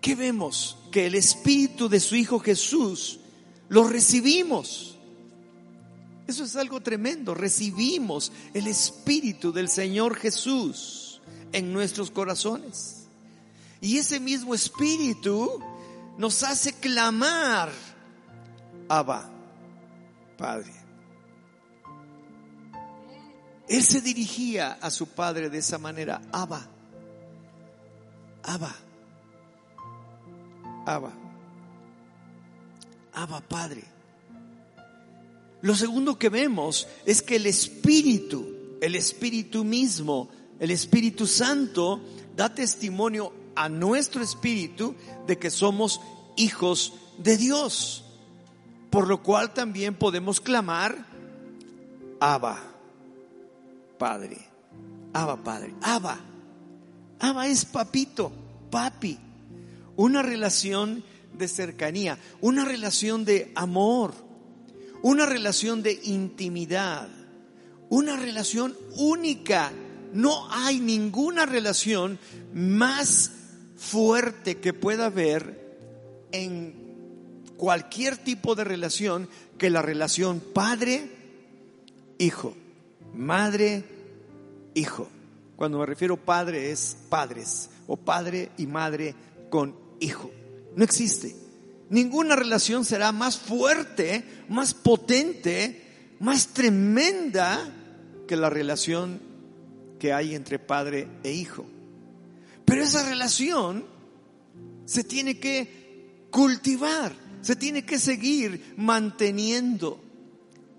[0.00, 0.76] ¿Qué vemos?
[0.90, 3.20] Que el Espíritu de su Hijo Jesús
[3.68, 4.96] lo recibimos.
[6.26, 7.34] Eso es algo tremendo.
[7.34, 11.20] Recibimos el Espíritu del Señor Jesús
[11.52, 13.06] en nuestros corazones.
[13.80, 15.60] Y ese mismo espíritu
[16.16, 17.70] nos hace clamar,
[18.88, 19.30] Abba,
[20.38, 20.83] Padre.
[23.74, 26.64] Él se dirigía a su padre de esa manera, Abba,
[28.44, 28.72] Abba,
[30.86, 31.12] Abba,
[33.14, 33.82] Abba, Padre.
[35.62, 40.28] Lo segundo que vemos es que el Espíritu, el Espíritu mismo,
[40.60, 42.00] el Espíritu Santo
[42.36, 44.94] da testimonio a nuestro espíritu
[45.26, 46.00] de que somos
[46.36, 48.04] hijos de Dios.
[48.90, 51.08] Por lo cual también podemos clamar,
[52.20, 52.73] Abba,
[54.04, 54.36] Padre,
[55.14, 56.20] Abba, Padre, Abba.
[57.20, 58.30] Abba es papito,
[58.70, 59.18] papi.
[59.96, 64.12] Una relación de cercanía, una relación de amor,
[65.00, 67.08] una relación de intimidad,
[67.88, 69.72] una relación única
[70.12, 72.18] no hay ninguna relación
[72.52, 73.30] más
[73.78, 75.78] fuerte que pueda haber
[76.30, 76.74] en
[77.56, 81.14] cualquier tipo de relación que la relación padre-hijo,
[83.14, 83.93] madre-hijo.
[85.56, 89.14] Cuando me refiero padre es padres o padre y madre
[89.50, 90.30] con hijo.
[90.76, 91.36] No existe.
[91.90, 97.72] Ninguna relación será más fuerte, más potente, más tremenda
[98.26, 99.20] que la relación
[99.98, 101.64] que hay entre padre e hijo.
[102.64, 103.84] Pero esa relación
[104.86, 110.02] se tiene que cultivar, se tiene que seguir manteniendo,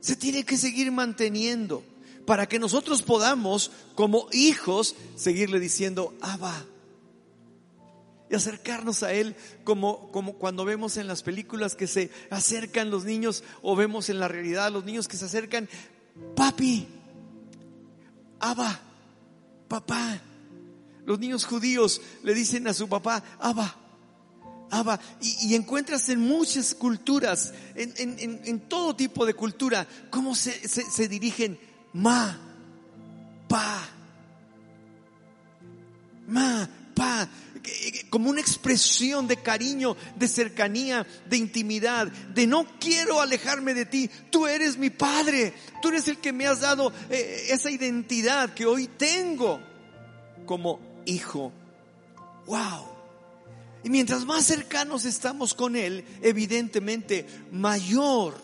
[0.01, 1.84] se tiene que seguir manteniendo
[2.25, 6.65] para que nosotros podamos, como hijos, seguirle diciendo, Abba.
[8.29, 13.05] Y acercarnos a Él como, como cuando vemos en las películas que se acercan los
[13.05, 15.69] niños o vemos en la realidad los niños que se acercan,
[16.35, 16.88] papi,
[18.39, 18.81] Abba
[19.67, 20.21] papá.
[21.05, 23.75] Los niños judíos le dicen a su papá, Abba,
[24.71, 24.99] Abba.
[25.21, 31.59] Y, encuentras en muchas culturas, en, todo tipo de cultura, cómo se, se dirigen,
[31.95, 32.38] ma,
[33.47, 33.88] pa,
[36.27, 37.29] ma, pa,
[38.10, 44.10] como una expresión de cariño, de cercanía, de intimidad, de no quiero alejarme de ti,
[44.29, 48.65] tú eres mi Padre, tú eres el que me has dado eh, esa identidad que
[48.65, 49.62] hoy tengo
[50.45, 51.53] como hijo.
[52.45, 52.88] ¡Wow!
[53.86, 58.36] Y mientras más cercanos estamos con Él, evidentemente mayor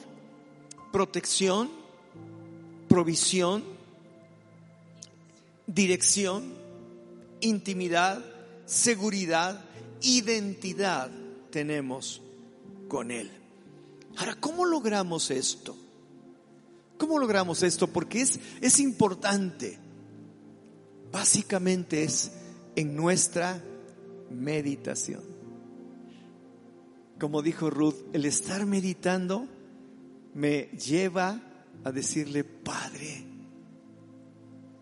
[0.94, 1.81] protección,
[2.92, 3.64] provisión,
[5.66, 6.54] dirección,
[7.40, 8.22] intimidad,
[8.66, 9.64] seguridad,
[10.02, 11.10] identidad
[11.52, 12.22] tenemos
[12.90, 13.32] con Él.
[14.18, 15.74] Ahora, ¿cómo logramos esto?
[16.98, 17.88] ¿Cómo logramos esto?
[17.88, 19.80] Porque es, es importante.
[21.14, 22.34] Básicamente es
[22.76, 23.64] en nuestra
[24.30, 25.24] meditación.
[27.18, 29.48] Como dijo Ruth, el estar meditando
[30.34, 31.42] me lleva
[31.84, 33.26] a decirle, Padre,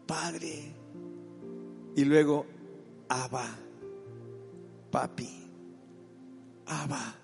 [0.06, 0.76] Padre,
[1.96, 2.46] y luego,
[3.10, 3.70] Abba
[4.90, 5.30] papi,
[6.66, 7.16] Abba,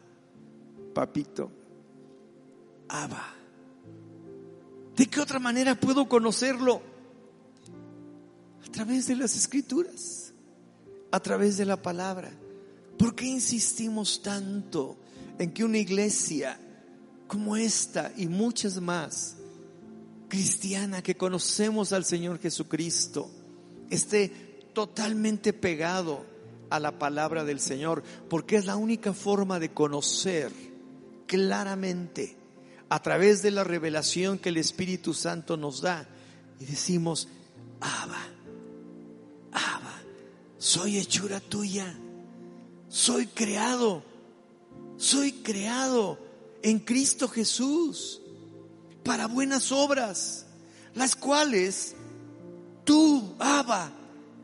[0.93, 1.51] papito,
[2.87, 3.33] Abba.
[4.95, 6.81] ¿De qué otra manera puedo conocerlo?
[8.65, 10.33] A través de las escrituras,
[11.11, 12.31] a través de la palabra.
[12.97, 14.97] ¿Por qué insistimos tanto
[15.37, 16.57] en que una iglesia
[17.27, 19.35] como esta y muchas más
[20.35, 23.31] cristiana que conocemos al Señor Jesucristo
[23.89, 24.27] esté
[24.73, 26.25] totalmente pegado
[26.69, 30.51] a la palabra del Señor, porque es la única forma de conocer
[31.25, 32.35] claramente
[32.89, 36.05] a través de la revelación que el Espíritu Santo nos da.
[36.59, 37.29] Y decimos,
[37.79, 38.27] Abba,
[39.53, 40.01] Abba,
[40.57, 41.97] soy hechura tuya,
[42.89, 44.03] soy creado,
[44.97, 46.19] soy creado
[46.61, 48.21] en Cristo Jesús
[49.05, 50.47] para buenas obras,
[50.95, 51.95] las cuales
[52.83, 53.91] tú, Abba,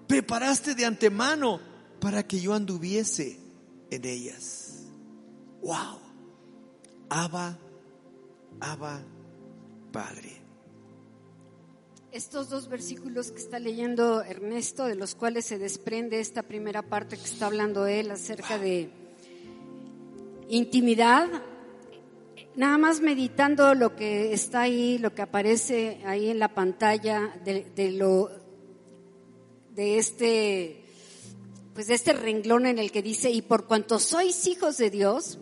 [0.07, 1.59] preparaste de antemano
[1.99, 3.39] para que yo anduviese
[3.89, 4.83] en ellas.
[5.63, 5.99] Wow.
[7.09, 7.57] Abba,
[8.59, 9.01] Abba,
[9.91, 10.39] Padre.
[12.11, 17.17] Estos dos versículos que está leyendo Ernesto, de los cuales se desprende esta primera parte
[17.17, 18.91] que está hablando él acerca de
[20.49, 21.27] intimidad,
[22.55, 27.91] nada más meditando lo que está ahí, lo que aparece ahí en la pantalla de,
[27.91, 28.29] lo
[29.71, 30.77] de este
[31.73, 35.39] pues de este renglón en el que dice y por cuanto sois hijos de Dios,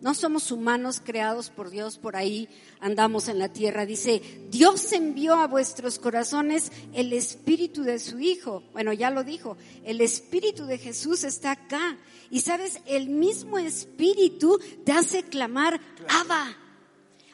[0.00, 2.48] no somos humanos creados por Dios, por ahí
[2.80, 3.84] andamos en la tierra.
[3.84, 8.62] Dice, Dios envió a vuestros corazones el espíritu de su Hijo.
[8.72, 11.96] Bueno, ya lo dijo, el espíritu de Jesús está acá.
[12.30, 16.56] Y sabes, el mismo espíritu te hace clamar, Abba.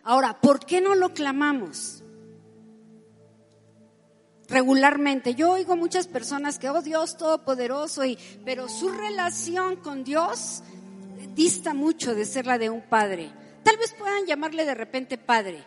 [0.03, 2.05] Ahora, ¿por qué no lo clamamos?
[4.49, 5.35] regularmente.
[5.35, 10.63] Yo oigo muchas personas que, oh Dios Todopoderoso, y, pero su relación con Dios
[11.35, 13.31] dista mucho de ser la de un padre.
[13.63, 15.65] Tal vez puedan llamarle de repente padre,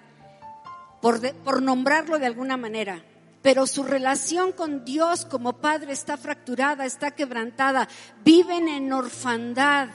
[1.02, 3.04] por, nombrarlo de alguna manera,
[3.42, 7.88] pero su relación con Dios como padre está fracturada, está quebrantada,
[8.24, 9.90] viven en orfandad.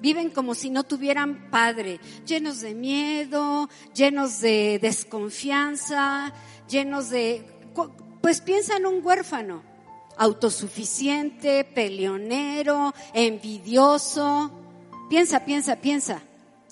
[0.00, 6.32] Viven como si no tuvieran padre, llenos de miedo, llenos de desconfianza,
[6.70, 7.44] llenos de...
[8.22, 9.62] Pues piensa en un huérfano,
[10.16, 14.59] autosuficiente, peleonero, envidioso.
[15.10, 16.22] Piensa, piensa, piensa.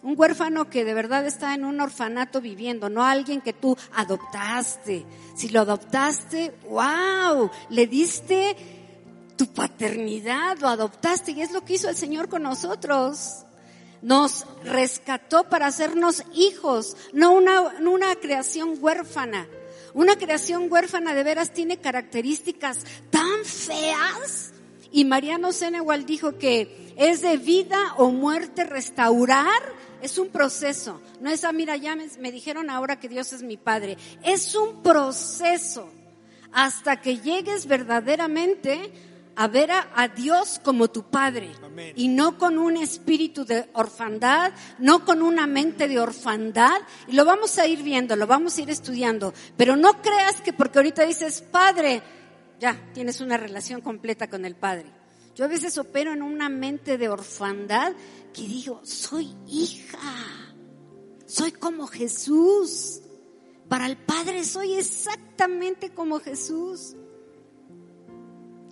[0.04, 5.04] Un huérfano que de verdad está en un orfanato viviendo, no alguien que tú adoptaste.
[5.34, 8.56] Si lo adoptaste, wow, le diste
[9.36, 13.44] tu paternidad, lo adoptaste y es lo que hizo el Señor con nosotros.
[14.02, 19.48] Nos rescató para hacernos hijos, no una, una creación huérfana.
[19.94, 24.52] Una creación huérfana de veras tiene características tan feas
[24.90, 29.62] y Mariano Senewal dijo que es de vida o muerte restaurar,
[30.00, 31.00] es un proceso.
[31.20, 33.96] No es, ah, mira, ya me, dijeron ahora que Dios es mi Padre.
[34.22, 35.90] Es un proceso
[36.52, 38.92] hasta que llegues verdaderamente
[39.36, 41.52] a ver a, Dios como tu Padre
[41.94, 46.80] y no con un espíritu de orfandad, no con una mente de orfandad.
[47.06, 49.32] Y lo vamos a ir viendo, lo vamos a ir estudiando.
[49.56, 52.02] Pero no creas que porque ahorita dices Padre,
[52.58, 54.92] ya tienes una relación completa con el Padre.
[55.34, 57.92] Yo a veces opero en una mente de orfandad
[58.34, 59.98] que digo, soy hija,
[61.26, 63.02] soy como Jesús.
[63.68, 66.96] Para el Padre soy exactamente como Jesús.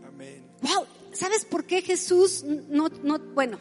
[0.04, 0.44] Amén.
[0.62, 3.58] Wow, ¿sabes por qué Jesús no, no, bueno,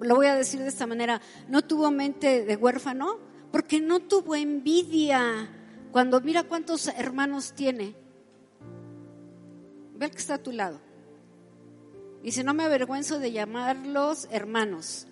[0.00, 3.18] lo voy a decir de esta manera, no tuvo mente de huérfano?
[3.52, 5.48] Porque no tuvo envidia.
[5.92, 7.94] Cuando mira cuántos hermanos tiene,
[9.94, 10.80] Ve el que está a tu lado.
[12.22, 15.06] Dice, no me avergüenzo de llamarlos hermanos.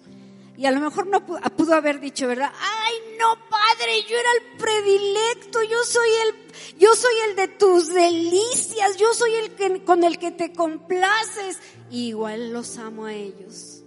[0.56, 2.52] Y a lo mejor no pudo haber dicho, ¿verdad?
[2.58, 7.88] Ay, no, padre, yo era el predilecto, yo soy el, yo soy el de tus
[7.88, 11.58] delicias, yo soy el que, con el que te complaces.
[11.90, 13.82] igual los amo a ellos.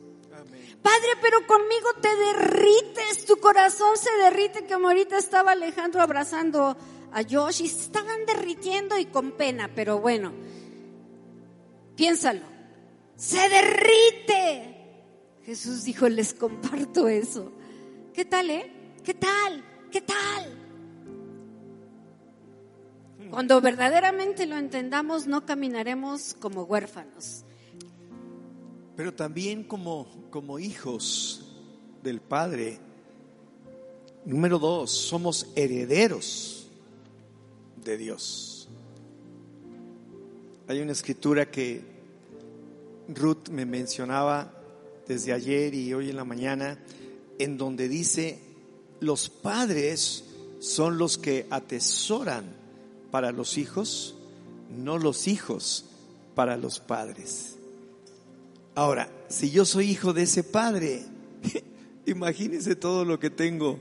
[0.82, 6.78] Padre, pero conmigo te derrites, tu corazón se derrite, como ahorita estaba Alejandro abrazando
[7.12, 10.32] a Josh y se estaban derritiendo y con pena, pero bueno.
[11.96, 12.46] Piénsalo.
[13.16, 14.76] Se derrite.
[15.44, 17.52] Jesús dijo, les comparto eso.
[18.14, 18.72] ¿Qué tal, eh?
[19.04, 19.64] ¿Qué tal?
[19.92, 20.66] ¿Qué tal?
[23.30, 27.44] Cuando verdaderamente lo entendamos, no caminaremos como huérfanos.
[28.96, 31.46] Pero también como, como hijos
[32.02, 32.80] del Padre.
[34.26, 36.70] Número dos, somos herederos
[37.84, 38.55] de Dios.
[40.68, 41.82] Hay una escritura que
[43.08, 44.52] Ruth me mencionaba
[45.08, 46.80] desde ayer y hoy en la mañana,
[47.38, 48.40] en donde dice,
[49.00, 50.24] los padres
[50.60, 52.46] son los que atesoran
[53.12, 54.16] para los hijos,
[54.76, 55.86] no los hijos
[56.34, 57.58] para los padres.
[58.74, 61.06] Ahora, si yo soy hijo de ese padre,
[62.08, 63.80] imagínense todo lo que tengo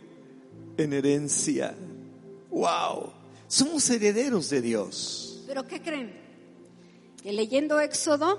[0.76, 1.74] en herencia.
[2.50, 3.10] ¡Wow!
[3.48, 5.42] Somos herederos de Dios.
[5.46, 6.23] Pero ¿qué creen?
[7.24, 8.38] Leyendo Éxodo,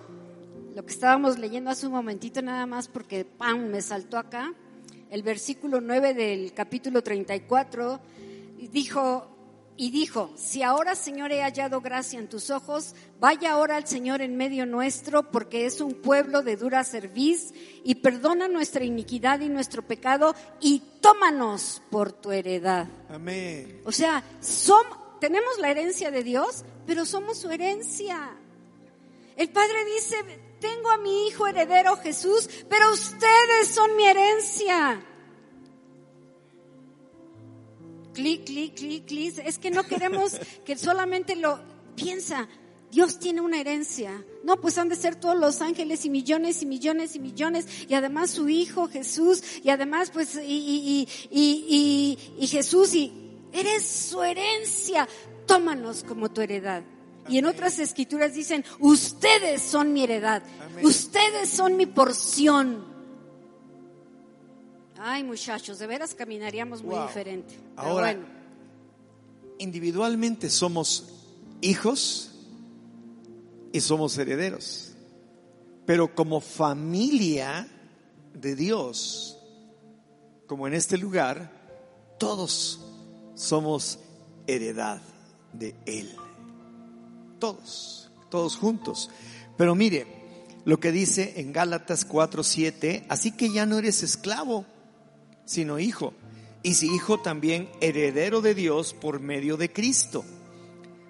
[0.75, 3.67] lo que estábamos leyendo hace un momentito nada más porque ¡pam!
[3.67, 4.53] me saltó acá,
[5.09, 7.99] el versículo 9 del capítulo 34,
[8.71, 9.31] dijo,
[9.77, 14.21] y dijo, si ahora Señor he hallado gracia en tus ojos, vaya ahora al Señor
[14.21, 19.49] en medio nuestro, porque es un pueblo de dura cerviz, y perdona nuestra iniquidad y
[19.49, 22.87] nuestro pecado, y tómanos por tu heredad.
[23.09, 23.81] Amén.
[23.85, 28.37] O sea, som- tenemos la herencia de Dios, pero somos su herencia.
[29.37, 30.15] El Padre dice,
[30.59, 35.03] tengo a mi Hijo heredero Jesús, pero ustedes son mi herencia.
[38.13, 39.37] Clic, clic, clic, clic.
[39.45, 41.59] Es que no queremos que solamente lo
[41.95, 42.47] piensa.
[42.91, 44.23] Dios tiene una herencia.
[44.45, 47.67] No, pues han de ser todos los ángeles y millones y millones y millones.
[47.89, 49.43] Y además su Hijo Jesús.
[49.63, 52.93] Y además pues y, y, y, y, y- Jesús.
[52.95, 53.11] Y
[53.51, 55.09] eres su herencia.
[55.45, 56.83] Tómanos como tu heredad.
[57.27, 60.43] Y en otras escrituras dicen, ustedes son mi heredad.
[60.83, 62.83] Ustedes son mi porción.
[64.97, 67.07] Ay, muchachos, de veras caminaríamos muy Wow.
[67.07, 67.57] diferente.
[67.75, 68.25] Pero Ahora, bueno.
[69.59, 71.05] individualmente somos
[71.61, 72.31] hijos
[73.71, 74.93] y somos herederos.
[75.85, 77.67] Pero como familia
[78.33, 79.37] de Dios,
[80.47, 81.51] como en este lugar,
[82.17, 82.79] todos
[83.35, 83.99] somos
[84.47, 85.01] heredad
[85.53, 86.15] de Él.
[87.45, 89.11] Todos, todos juntos.
[89.55, 90.07] Pero mire
[90.65, 94.65] lo que dice en Gálatas 4:7, así que ya no eres esclavo,
[95.45, 96.15] sino hijo.
[96.63, 100.25] Y si hijo también heredero de Dios por medio de Cristo.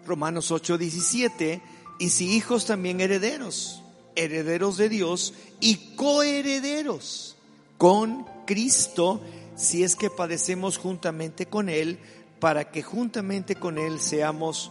[0.06, 1.62] Romanos 8:17,
[2.00, 3.82] y si hijos también herederos,
[4.18, 7.38] herederos de Dios y coherederos
[7.78, 9.22] con Cristo,
[9.56, 11.98] si es que padecemos juntamente con Él,
[12.42, 14.70] para que juntamente con Él seamos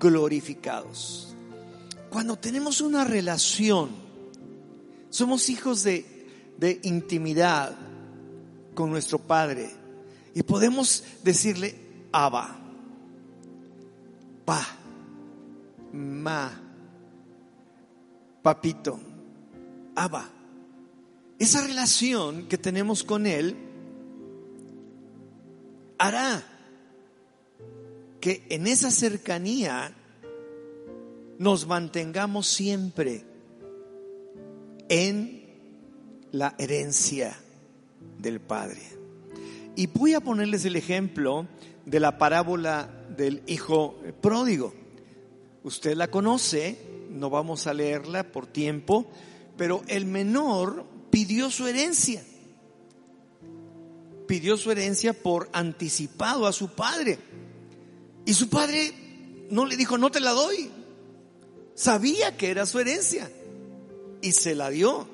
[0.00, 1.34] glorificados.
[2.10, 3.90] Cuando tenemos una relación,
[5.10, 6.10] somos hijos de,
[6.82, 7.76] intimidad
[8.74, 9.70] con nuestro Padre
[10.34, 11.74] y podemos decirle,
[12.12, 12.56] Abba,
[14.44, 14.66] Pa,
[15.92, 16.60] Ma,
[18.42, 19.00] Papito,
[19.94, 20.30] Abba.
[21.38, 23.56] Esa relación que tenemos con Él
[25.98, 26.51] hará
[28.22, 29.92] que en esa cercanía
[31.38, 33.24] nos mantengamos siempre
[34.88, 35.42] en
[36.30, 37.36] la herencia
[38.20, 38.80] del Padre.
[39.74, 41.48] Y voy a ponerles el ejemplo
[41.84, 44.72] de la parábola del hijo pródigo.
[45.64, 46.78] Usted la conoce,
[47.10, 49.10] no vamos a leerla por tiempo,
[49.56, 52.22] pero el menor pidió su herencia.
[54.28, 57.18] Pidió su herencia por anticipado a su padre.
[58.24, 58.92] Y su padre
[59.50, 60.70] no le dijo, no te la doy.
[61.74, 63.30] Sabía que era su herencia
[64.20, 65.08] y se la dio,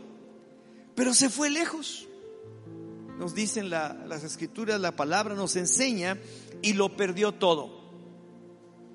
[0.94, 2.06] pero se fue lejos.
[3.18, 6.18] Nos dicen la- las escrituras, la palabra nos enseña
[6.62, 7.70] y lo perdió todo.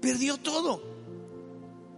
[0.01, 0.83] Perdió todo.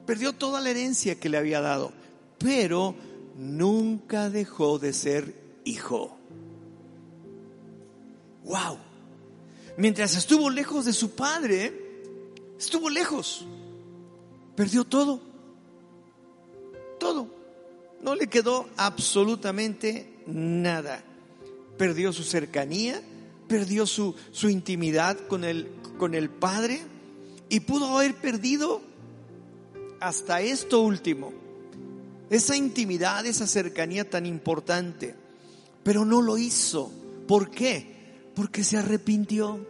[0.05, 1.91] Perdió toda la herencia que le había dado,
[2.37, 2.95] pero
[3.35, 5.35] nunca dejó de ser
[5.65, 6.17] hijo.
[8.43, 8.77] Wow.
[9.77, 11.84] Mientras estuvo lejos de su padre,
[12.57, 13.45] estuvo lejos.
[14.55, 15.19] Perdió todo.
[16.99, 17.27] Todo.
[18.01, 21.03] No le quedó absolutamente nada.
[21.77, 23.01] Perdió su cercanía,
[23.47, 26.81] perdió su, su intimidad con el, con el Padre
[27.49, 28.81] y pudo haber perdido
[29.99, 31.33] hasta esto último.
[32.29, 35.15] Esa intimidad, esa cercanía tan importante.
[35.83, 36.91] Pero no lo hizo.
[37.27, 38.31] ¿Por qué?
[38.35, 39.65] Porque se arrepintió.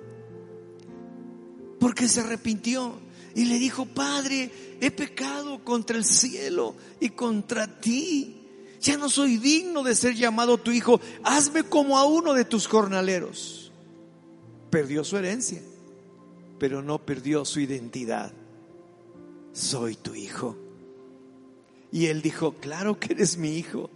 [1.85, 2.95] Porque se arrepintió
[3.35, 4.49] y le dijo, Padre,
[4.81, 8.37] he pecado contra el cielo y contra ti.
[8.81, 10.99] Ya no soy digno de ser llamado tu hijo.
[11.23, 13.71] Hazme como a uno de tus jornaleros.
[14.71, 15.61] Perdió su herencia,
[16.57, 18.33] pero no perdió su identidad.
[19.53, 20.57] Soy tu hijo.
[21.91, 23.91] Y él dijo, claro que eres mi hijo.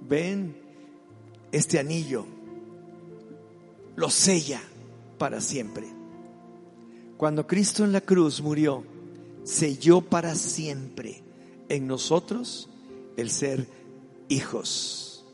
[0.00, 0.56] Ven,
[1.52, 2.26] este anillo
[3.94, 4.60] lo sella
[5.16, 5.93] para siempre.
[7.16, 8.84] Cuando Cristo en la cruz murió,
[9.44, 11.22] selló para siempre
[11.68, 12.68] en nosotros
[13.16, 13.66] el ser
[14.28, 15.24] hijos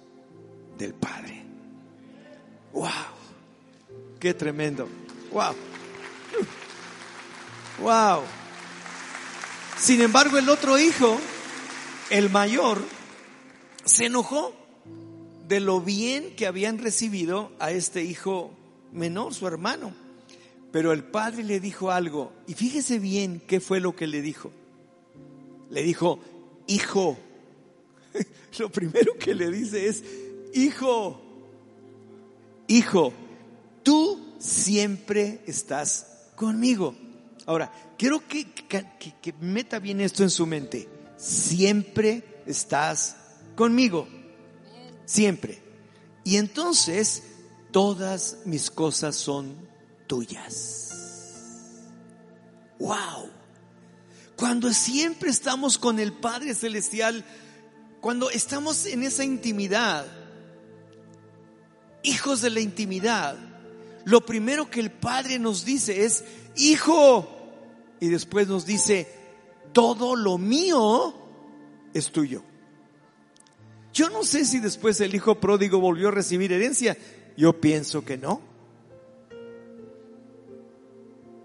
[0.78, 1.42] del Padre.
[2.72, 2.88] ¡Wow!
[4.18, 4.88] ¡Qué tremendo!
[5.32, 5.54] ¡Wow!
[7.80, 8.22] ¡Wow!
[9.78, 11.18] Sin embargo, el otro hijo,
[12.10, 12.82] el mayor,
[13.84, 14.54] se enojó
[15.48, 18.50] de lo bien que habían recibido a este hijo
[18.92, 19.92] menor, su hermano.
[20.72, 24.52] Pero el padre le dijo algo, y fíjese bien qué fue lo que le dijo.
[25.70, 26.20] Le dijo,
[26.66, 27.18] hijo.
[28.58, 30.02] Lo primero que le dice es,
[30.54, 31.20] hijo,
[32.66, 33.12] hijo,
[33.84, 36.94] tú siempre estás conmigo.
[37.46, 40.88] Ahora, quiero que, que, meta bien esto en su mente.
[41.16, 43.16] Siempre estás
[43.54, 44.08] conmigo.
[45.04, 45.58] Siempre.
[46.24, 47.22] Y entonces
[47.70, 49.69] todas mis cosas son
[50.10, 50.90] tuyas.
[52.80, 53.30] Wow.
[54.34, 57.24] Cuando siempre estamos con el Padre Celestial,
[58.00, 60.04] cuando estamos en esa intimidad,
[62.02, 63.36] hijos de la intimidad,
[64.04, 66.24] lo primero que el Padre nos dice es,
[66.56, 67.28] hijo,
[68.00, 69.06] y después nos dice,
[69.72, 71.14] todo lo mío
[71.94, 72.42] es tuyo.
[73.92, 76.98] Yo no sé si después el hijo pródigo volvió a recibir herencia.
[77.36, 78.49] Yo pienso que no.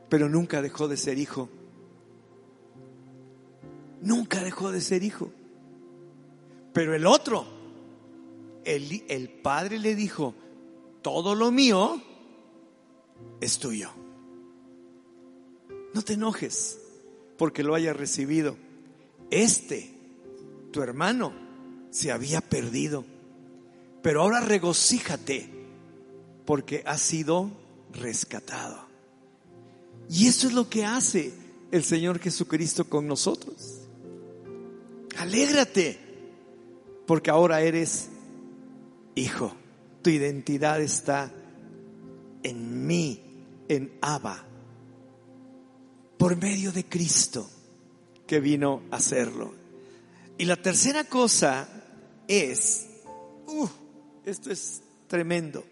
[0.09, 1.49] Pero nunca dejó de ser hijo.
[4.01, 5.31] Nunca dejó de ser hijo.
[6.73, 7.45] Pero el otro,
[8.65, 10.35] el, padre le dijo,
[11.01, 12.01] todo lo mío
[13.39, 13.89] es tuyo.
[15.93, 16.79] No te enojes
[17.37, 18.57] porque lo haya recibido.
[19.31, 19.91] Este,
[20.71, 21.33] tu hermano,
[21.91, 23.05] se había perdido.
[24.01, 25.49] Pero ahora regocíjate
[26.45, 27.49] porque ha sido
[27.93, 28.84] rescatado.
[30.09, 31.33] Y eso es lo que hace
[31.71, 33.81] el Señor Jesucristo con nosotros.
[35.17, 35.99] Alégrate
[37.05, 38.09] porque ahora eres
[39.15, 39.55] hijo.
[40.01, 41.31] Tu identidad está
[42.43, 43.19] en mí,
[43.67, 44.45] en Abba,
[46.17, 47.49] por medio de Cristo
[48.27, 49.53] que vino a hacerlo.
[50.37, 51.67] Y la tercera cosa
[52.27, 52.87] es,
[53.47, 53.67] uh,
[54.25, 55.65] esto es tremendo,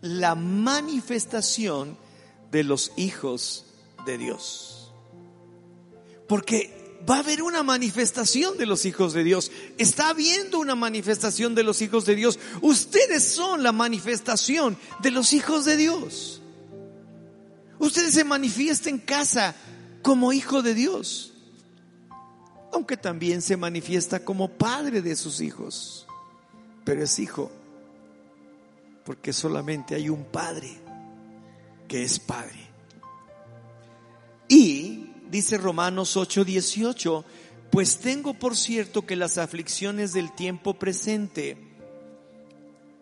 [0.00, 1.96] la manifestación
[2.50, 3.66] de los hijos
[4.04, 4.92] de Dios.
[6.28, 9.50] Porque va a haber una manifestación de los hijos de Dios.
[9.78, 12.38] Está habiendo una manifestación de los hijos de Dios.
[12.60, 16.42] Ustedes son la manifestación de los hijos de Dios.
[17.78, 19.56] Ustedes se manifiestan en casa
[20.02, 21.32] como hijo de Dios,
[22.72, 26.06] aunque también se manifiesta como padre de sus hijos,
[26.84, 27.50] pero es hijo,
[29.04, 30.80] porque solamente hay un padre
[31.88, 32.61] que es padre.
[34.54, 37.24] Y dice Romanos 8:18,
[37.70, 41.56] pues tengo por cierto que las aflicciones del tiempo presente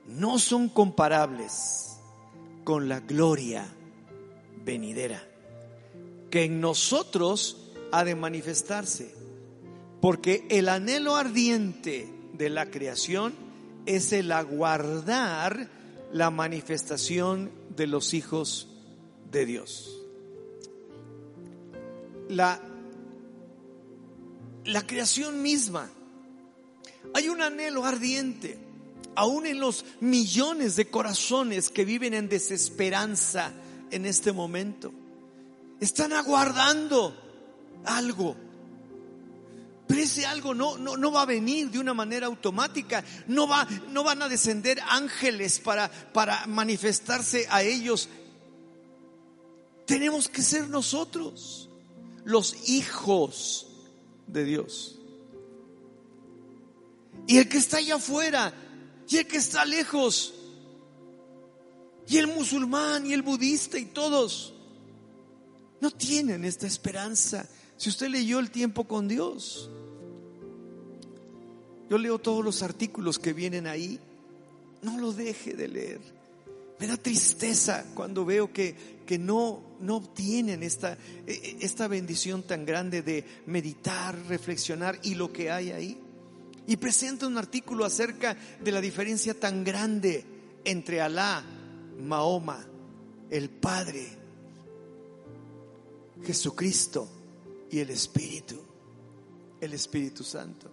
[0.07, 1.97] no son comparables
[2.63, 3.67] con la gloria
[4.65, 5.27] venidera,
[6.31, 9.13] que en nosotros ha de manifestarse,
[10.01, 13.35] porque el anhelo ardiente de la creación
[13.87, 15.69] es el aguardar
[16.13, 18.69] la manifestación de los hijos
[19.33, 20.00] de Dios
[22.31, 22.61] la,
[24.65, 25.91] la creación misma.
[27.15, 28.59] Hay un anhelo ardiente,
[29.17, 33.53] aún en los millones de corazones que viven en desesperanza
[33.91, 34.93] en este momento.
[35.81, 37.17] Están aguardando
[37.85, 38.37] algo.
[39.89, 43.03] Pero ese algo no, no, no, va a venir de una manera automática.
[43.27, 48.09] No, va, no van a descender ángeles para, para manifestarse a ellos.
[49.87, 51.70] Tenemos que ser nosotros
[52.31, 53.67] los hijos
[54.27, 54.99] de Dios.
[57.27, 58.53] Y el que está allá afuera,
[59.09, 60.35] y el que está lejos,
[62.07, 64.55] y el musulmán, y el budista, y todos,
[65.81, 67.49] no tienen esta esperanza.
[67.77, 69.71] Si usted leyó el tiempo con Dios,
[71.89, 73.99] yo leo todos los artículos que vienen ahí,
[74.83, 76.01] no lo deje de leer.
[76.79, 80.97] Me da tristeza cuando veo que, que no, no obtienen esta,
[81.27, 85.99] e, e, esta bendición tan grande de meditar, reflexionar y lo que hay ahí.
[86.69, 90.25] Y presenta un artículo acerca de la diferencia tan grande
[90.63, 91.43] entre Alá,
[91.99, 92.65] Mahoma,
[93.29, 94.07] el Padre,
[96.23, 97.09] Jesucristo
[97.69, 98.63] y el Espíritu,
[99.61, 100.71] el Espíritu Santo.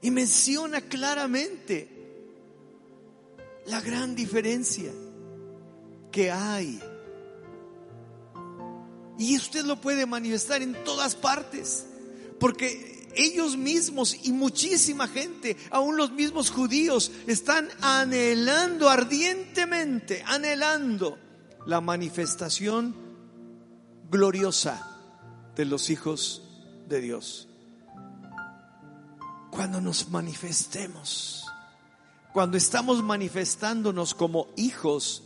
[0.00, 1.88] Y menciona claramente
[3.66, 4.90] la gran diferencia
[6.10, 6.80] que hay.
[9.18, 11.86] Y usted lo puede manifestar en todas partes,
[12.38, 21.18] porque ellos mismos y muchísima gente, aún los mismos judíos, están anhelando ardientemente, anhelando
[21.66, 22.94] la manifestación
[24.10, 24.86] gloriosa
[25.54, 26.42] de los hijos
[26.88, 27.48] de Dios.
[29.50, 31.40] Cuando nos manifestemos
[32.32, 35.22] cuando estamos manifestándonos como hijos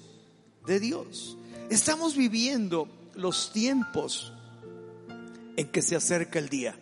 [0.66, 1.36] de Dios.
[1.70, 4.32] Estamos viviendo los tiempos
[5.56, 6.76] en que se acerca el día.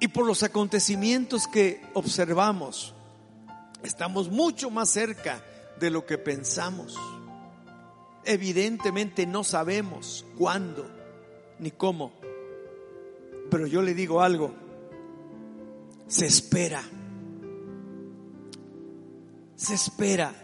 [0.00, 2.94] Y por los acontecimientos que observamos,
[3.82, 5.42] estamos mucho más cerca
[5.80, 6.96] de lo que pensamos.
[8.24, 10.90] Evidentemente no sabemos cuándo
[11.58, 12.12] ni cómo,
[13.50, 14.54] pero yo le digo algo,
[16.06, 16.82] se espera,
[19.56, 20.43] se espera.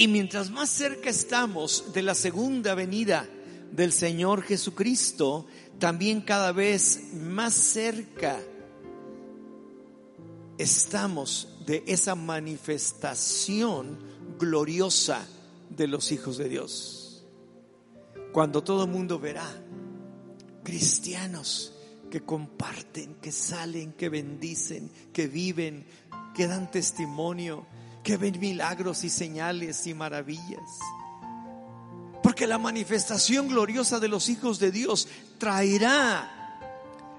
[0.00, 3.28] Y mientras más cerca estamos de la segunda venida
[3.70, 5.44] del Señor Jesucristo,
[5.78, 8.40] también cada vez más cerca
[10.56, 13.98] estamos de esa manifestación
[14.38, 15.28] gloriosa
[15.68, 17.26] de los hijos de Dios.
[18.32, 19.52] Cuando todo el mundo verá
[20.64, 21.74] cristianos
[22.10, 25.84] que comparten, que salen, que bendicen, que viven,
[26.34, 27.66] que dan testimonio,
[28.02, 30.78] que ven milagros y señales y maravillas.
[32.22, 36.40] Porque la manifestación gloriosa de los hijos de Dios traerá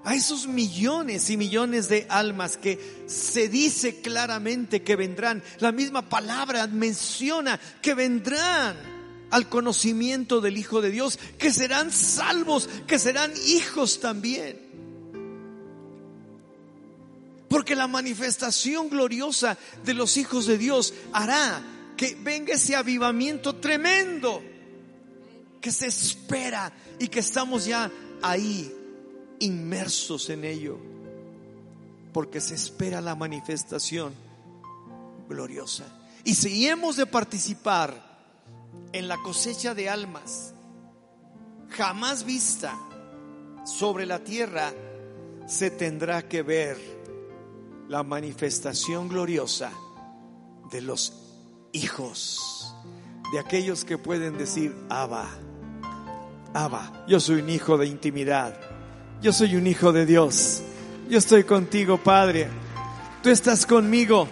[0.04, 5.44] a esos millones y millones de almas que se dice claramente que vendrán.
[5.60, 8.76] La misma palabra menciona que vendrán
[9.30, 14.71] al conocimiento del Hijo de Dios, que serán salvos, que serán hijos también.
[17.52, 21.62] Porque la manifestación gloriosa de los hijos de Dios hará
[21.98, 24.42] que venga ese avivamiento tremendo
[25.60, 27.92] que se espera y que estamos ya
[28.22, 28.74] ahí
[29.40, 30.80] inmersos en ello,
[32.14, 34.14] porque se espera la manifestación
[35.28, 35.84] gloriosa.
[36.24, 38.02] Y si hemos de participar
[38.94, 40.54] en la cosecha de almas
[41.70, 42.80] jamás vista
[43.66, 44.74] sobre la tierra,
[45.48, 47.01] se tendrá que ver
[47.88, 49.72] la manifestación gloriosa
[50.72, 51.14] de los
[51.74, 52.74] hijos,
[53.34, 55.30] de aquellos que pueden decir, Abba,
[56.54, 58.72] Abba, yo soy un hijo de intimidad
[59.22, 60.64] yo soy un hijo de Dios.
[61.08, 62.48] Yo estoy contigo, Padre.
[63.22, 64.28] Tú estás conmigo.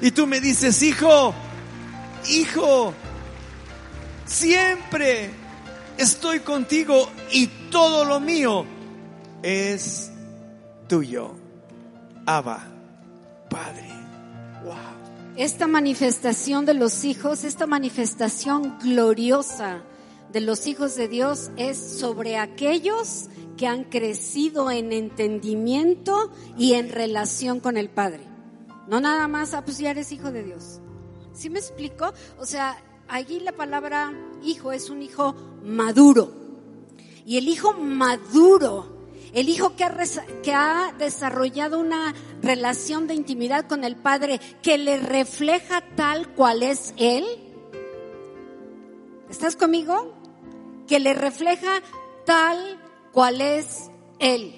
[0.00, 1.34] Y tú me dices, hijo,
[2.28, 2.94] hijo,
[4.24, 5.30] siempre
[5.98, 8.64] estoy contigo y todo lo mío
[9.42, 10.12] es
[10.86, 11.34] tuyo.
[12.26, 12.66] Abba,
[13.48, 13.88] Padre.
[14.64, 14.74] Wow.
[15.36, 19.82] Esta manifestación de los hijos, esta manifestación gloriosa
[20.32, 26.90] de los hijos de Dios es sobre aquellos que han crecido en entendimiento y en
[26.90, 28.24] relación con el Padre.
[28.88, 30.80] No nada más, ah, pues ya eres hijo de Dios.
[31.32, 32.12] ¿Sí me explico?
[32.38, 32.76] O sea,
[33.08, 34.12] allí la palabra
[34.42, 36.32] hijo es un hijo maduro.
[37.24, 38.95] Y el hijo maduro,
[39.36, 39.84] el hijo que
[40.54, 46.94] ha, desarrollado una relación de intimidad con el Padre que le refleja tal cual es
[46.96, 47.26] Él.
[49.28, 50.14] ¿Estás conmigo?
[50.86, 51.82] Que le refleja
[52.24, 52.80] tal
[53.12, 54.54] cuál es Él.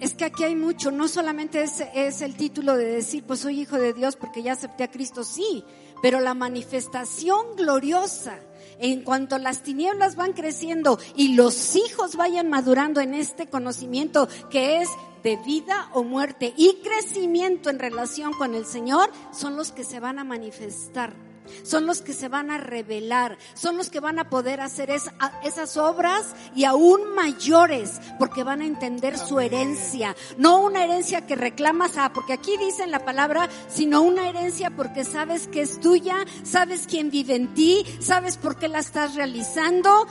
[0.00, 3.60] Es que aquí hay mucho, no solamente es, es, el título de decir, pues soy
[3.60, 5.62] hijo de Dios porque ya acepté a Cristo, sí,
[6.00, 8.40] pero la manifestación gloriosa
[8.82, 14.82] en cuanto las tinieblas van creciendo y los hijos vayan madurando en este conocimiento que
[14.82, 14.88] es
[15.22, 20.00] de vida o muerte y crecimiento en relación con el Señor, son los que se
[20.00, 21.31] van a manifestar
[21.62, 25.76] son los que se van a revelar, son los que van a poder hacer esas
[25.76, 31.92] obras y aún mayores, porque van a entender su herencia, no una herencia que reclamas,
[31.96, 36.24] ah, porque aquí dice en la palabra, sino una herencia porque sabes que es tuya,
[36.42, 40.06] sabes quién vive en ti, sabes por qué la estás realizando,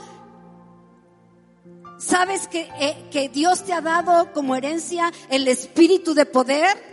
[1.98, 6.92] sabes que, eh, que Dios te ha dado como herencia el espíritu de poder.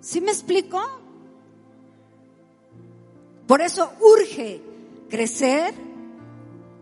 [0.00, 1.03] ¿Sí me explico?
[3.46, 4.62] Por eso urge
[5.10, 5.74] crecer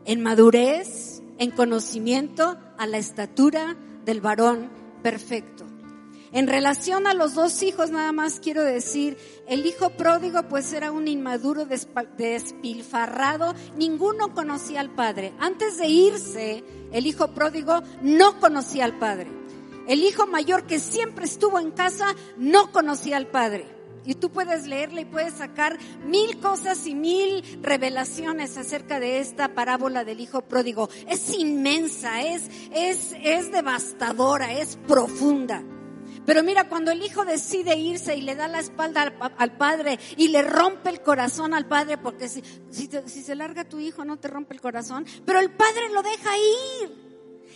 [0.04, 4.70] en madurez, en conocimiento a la estatura del varón
[5.02, 5.66] perfecto.
[6.32, 10.90] En relación a los dos hijos, nada más quiero decir, el hijo pródigo pues era
[10.90, 15.34] un inmaduro despilfarrado, ninguno conocía al padre.
[15.38, 19.30] Antes de irse, el hijo pródigo no conocía al padre.
[19.86, 23.81] El hijo mayor que siempre estuvo en casa no conocía al padre.
[24.04, 29.54] Y tú puedes leerla y puedes sacar mil cosas y mil revelaciones acerca de esta
[29.54, 30.88] parábola del hijo pródigo.
[31.08, 35.62] Es inmensa, es, es, es devastadora, es profunda.
[36.24, 40.28] Pero mira, cuando el hijo decide irse y le da la espalda al, padre y
[40.28, 44.18] le rompe el corazón al padre, porque si, si, si se larga tu hijo no
[44.18, 47.02] te rompe el corazón, pero el padre lo deja ir.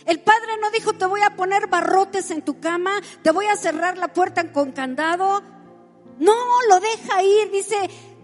[0.05, 3.55] El padre no dijo, te voy a poner barrotes en tu cama, te voy a
[3.55, 5.41] cerrar la puerta con candado.
[6.19, 6.33] No,
[6.69, 7.75] lo deja ir, dice,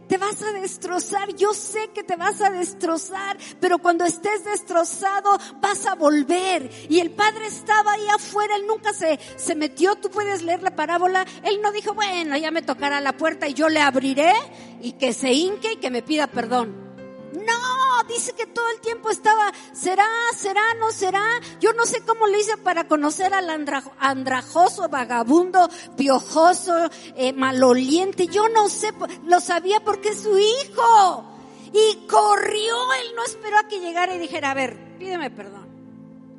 [0.08, 5.38] te vas a destrozar, yo sé que te vas a destrozar, pero cuando estés destrozado
[5.62, 6.70] vas a volver.
[6.90, 10.76] Y el padre estaba ahí afuera, él nunca se, se metió, tú puedes leer la
[10.76, 14.34] parábola, él no dijo, bueno, ya me tocará la puerta y yo le abriré
[14.82, 16.83] y que se hinque y que me pida perdón.
[17.46, 21.24] No, dice que todo el tiempo estaba, será, será, no será.
[21.60, 23.50] Yo no sé cómo le hice para conocer al
[24.00, 28.28] andrajoso, vagabundo, piojoso, eh, maloliente.
[28.28, 28.94] Yo no sé,
[29.26, 31.26] lo sabía porque es su hijo.
[31.74, 35.68] Y corrió, él no esperó a que llegara y dijera, a ver, pídeme perdón.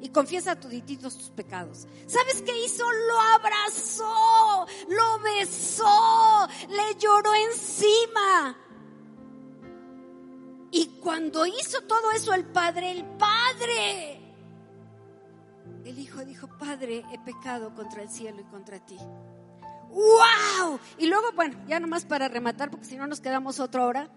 [0.00, 1.86] Y confiesa a todititos tus pecados.
[2.06, 2.84] ¿Sabes qué hizo?
[2.92, 8.56] Lo abrazó, lo besó, le lloró encima.
[10.76, 14.18] Y cuando hizo todo eso el Padre, el Padre,
[15.84, 18.96] el Hijo dijo, Padre, he pecado contra el cielo y contra ti.
[19.90, 20.80] ¡Wow!
[20.98, 24.10] Y luego, bueno, ya nomás para rematar, porque si no nos quedamos otra hora,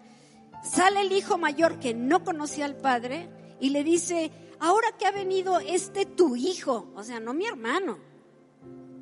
[0.64, 3.30] sale el hijo mayor que no conocía al padre
[3.60, 8.00] y le dice, ahora que ha venido este tu hijo, o sea, no mi hermano,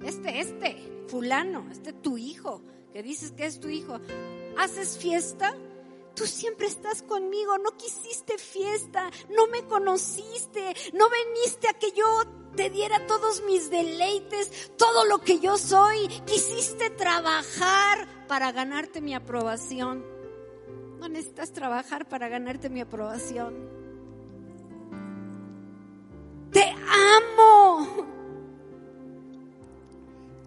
[0.03, 4.01] este, este, fulano, este tu hijo, que dices que es tu hijo,
[4.57, 5.55] ¿haces fiesta?
[6.15, 12.05] Tú siempre estás conmigo, no quisiste fiesta, no me conociste, no viniste a que yo
[12.55, 16.07] te diera todos mis deleites, todo lo que yo soy.
[16.25, 20.05] Quisiste trabajar para ganarte mi aprobación.
[20.99, 23.69] No necesitas trabajar para ganarte mi aprobación.
[26.51, 28.07] Te amo.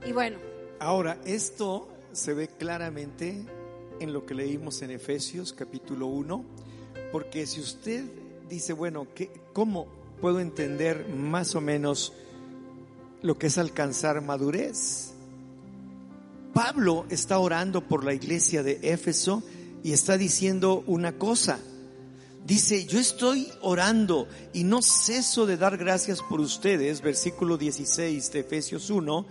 [0.06, 0.38] Y bueno.
[0.80, 3.44] Ahora, esto se ve claramente
[4.00, 6.44] en lo que leímos en Efesios capítulo 1,
[7.12, 8.04] porque si usted
[8.48, 9.86] dice, bueno, ¿qué, ¿cómo
[10.20, 12.12] puedo entender más o menos
[13.22, 15.12] lo que es alcanzar madurez?
[16.54, 19.42] Pablo está orando por la iglesia de Éfeso
[19.82, 21.58] y está diciendo una cosa.
[22.46, 28.40] Dice, yo estoy orando y no ceso de dar gracias por ustedes, versículo 16 de
[28.40, 29.26] Efesios 1,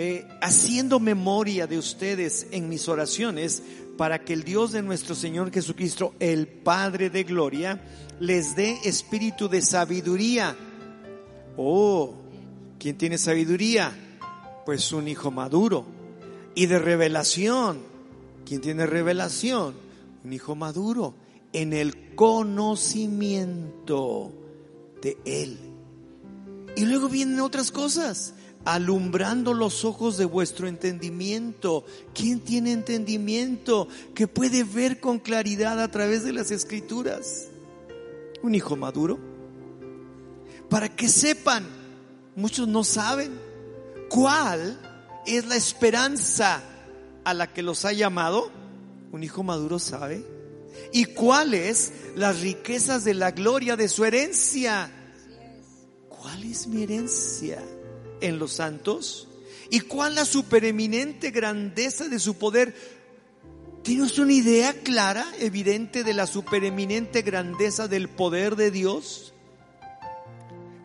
[0.00, 3.64] eh, haciendo memoria de ustedes en mis oraciones
[3.96, 7.82] para que el Dios de nuestro Señor Jesucristo, el Padre de Gloria,
[8.20, 10.54] les dé espíritu de sabiduría.
[11.56, 12.14] Oh,
[12.78, 13.92] ¿quién tiene sabiduría?
[14.64, 15.84] Pues un hijo maduro.
[16.54, 17.80] Y de revelación.
[18.46, 19.74] ¿Quién tiene revelación?
[20.22, 21.14] Un hijo maduro.
[21.52, 24.30] En el conocimiento
[25.02, 25.58] de Él.
[26.76, 28.34] Y luego vienen otras cosas
[28.64, 31.84] alumbrando los ojos de vuestro entendimiento.
[32.14, 37.46] ¿Quién tiene entendimiento que puede ver con claridad a través de las escrituras?
[38.42, 39.18] Un hijo maduro.
[40.68, 41.66] Para que sepan,
[42.36, 43.38] muchos no saben,
[44.08, 44.78] cuál
[45.26, 46.62] es la esperanza
[47.24, 48.50] a la que los ha llamado.
[49.12, 50.24] Un hijo maduro sabe.
[50.92, 54.90] ¿Y cuáles las riquezas de la gloria de su herencia?
[56.08, 57.62] ¿Cuál es mi herencia?
[58.20, 59.28] En los santos?
[59.70, 62.74] ¿Y cuál la supereminente grandeza de su poder?
[63.82, 69.32] ¿Tienes una idea clara, evidente de la supereminente grandeza del poder de Dios?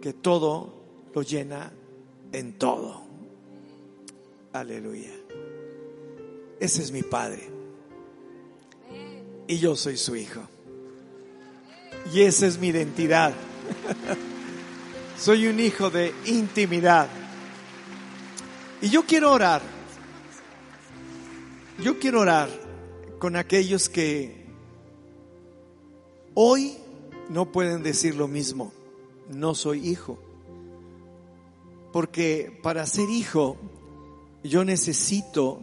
[0.00, 0.74] que todo
[1.14, 1.72] lo llena
[2.32, 3.02] en todo.
[4.52, 5.12] Aleluya.
[6.60, 7.50] Ese es mi Padre.
[9.46, 10.40] Y yo soy su hijo.
[12.12, 13.32] Y esa es mi identidad.
[15.18, 17.08] soy un hijo de intimidad.
[18.80, 19.62] Y yo quiero orar.
[21.82, 22.48] Yo quiero orar
[23.18, 24.46] con aquellos que
[26.34, 26.76] hoy
[27.30, 28.72] no pueden decir lo mismo
[29.28, 30.18] no soy hijo.
[31.92, 33.56] Porque para ser hijo
[34.42, 35.62] yo necesito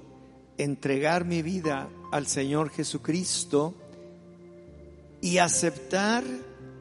[0.57, 3.74] entregar mi vida al Señor Jesucristo
[5.22, 6.24] y aceptar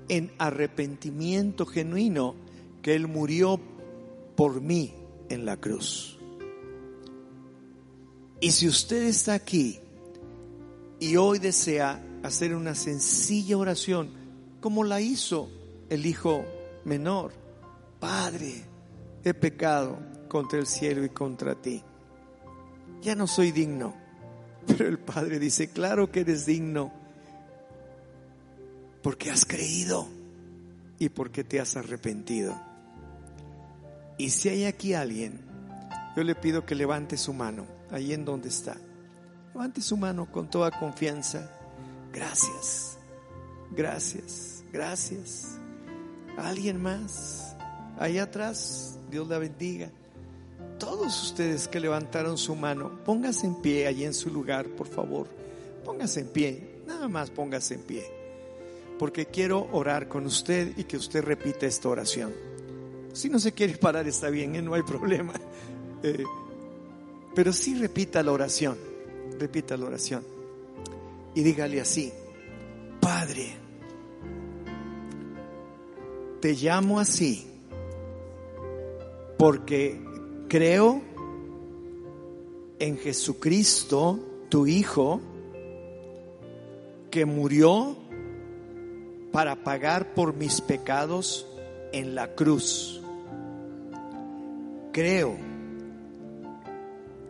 [0.08, 2.34] en arrepentimiento genuino
[2.82, 3.58] que Él murió
[4.36, 4.92] por mí
[5.28, 6.18] en la cruz.
[8.40, 9.78] Y si usted está aquí
[11.00, 14.10] y hoy desea hacer una sencilla oración,
[14.60, 15.48] como la hizo
[15.88, 16.44] el Hijo
[16.84, 17.32] menor,
[18.00, 18.64] Padre,
[19.22, 21.82] he pecado contra el cielo y contra ti.
[23.00, 23.94] Ya no soy digno,
[24.66, 26.92] Pero el Padre dice, claro que eres digno,
[29.02, 30.08] porque has creído
[30.98, 32.58] y porque te has arrepentido.
[34.16, 35.40] Y si hay aquí alguien,
[36.16, 38.76] yo le pido que levante su mano, ahí en donde está.
[39.52, 41.50] Levante su mano con toda confianza.
[42.12, 42.96] Gracias,
[43.72, 45.53] gracias, gracias.
[46.36, 47.56] ¿Alguien más?
[47.98, 49.90] Ahí atrás, Dios la bendiga.
[50.78, 55.28] Todos ustedes que levantaron su mano, póngase en pie allí en su lugar, por favor.
[55.84, 58.04] Póngase en pie, nada más póngase en pie.
[58.98, 62.32] Porque quiero orar con usted y que usted repita esta oración.
[63.12, 64.62] Si no se quiere parar, está bien, ¿eh?
[64.62, 65.32] no hay problema.
[66.06, 66.22] Eh,
[67.34, 68.76] pero sí repita la oración,
[69.38, 70.22] repita la oración.
[71.34, 72.12] Y dígale así,
[73.00, 73.56] Padre,
[76.44, 77.46] te llamo así
[79.38, 79.98] porque
[80.46, 81.00] creo
[82.78, 84.18] en Jesucristo,
[84.50, 85.22] tu Hijo,
[87.10, 87.96] que murió
[89.32, 91.46] para pagar por mis pecados
[91.92, 93.00] en la cruz.
[94.92, 95.38] Creo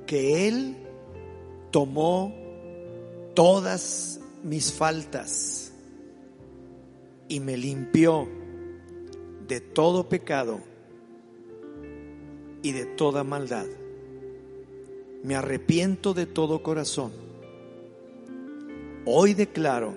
[0.08, 0.76] que Él
[1.70, 2.34] tomó
[3.34, 5.72] todas mis faltas
[7.28, 8.42] y me limpió
[9.46, 10.60] de todo pecado
[12.62, 13.66] y de toda maldad.
[15.22, 17.12] Me arrepiento de todo corazón.
[19.06, 19.96] Hoy declaro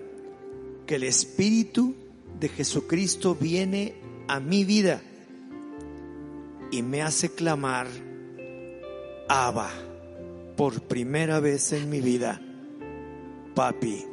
[0.85, 1.95] que el Espíritu
[2.39, 3.95] de Jesucristo viene
[4.27, 5.01] a mi vida
[6.71, 7.87] y me hace clamar,
[9.29, 9.69] Abba,
[10.55, 12.41] por primera vez en mi vida,
[13.55, 14.05] papi,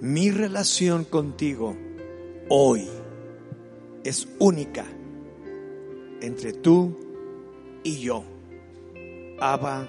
[0.00, 1.76] mi relación contigo
[2.48, 2.88] hoy
[4.04, 4.84] es única
[6.20, 6.96] entre tú
[7.82, 8.24] y yo.
[9.40, 9.88] Abba,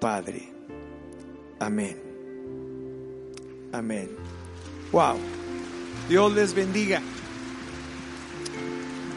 [0.00, 0.48] Padre.
[1.58, 2.00] Amén.
[3.72, 4.08] Amén.
[4.92, 5.16] Wow.
[6.08, 7.00] Dios les bendiga.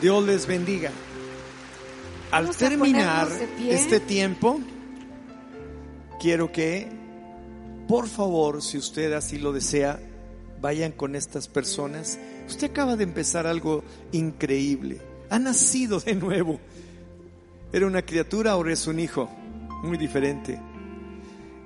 [0.02, 0.92] Dios les bendiga.
[2.32, 3.28] Al terminar
[3.68, 4.60] este tiempo,
[6.20, 6.90] quiero que,
[7.88, 10.00] por favor, si usted así lo desea,
[10.62, 12.18] vayan con estas personas.
[12.48, 15.02] Usted acaba de empezar algo increíble.
[15.30, 16.60] Ha nacido de nuevo.
[17.72, 19.30] Era una criatura, ahora es un hijo.
[19.84, 20.60] Muy diferente.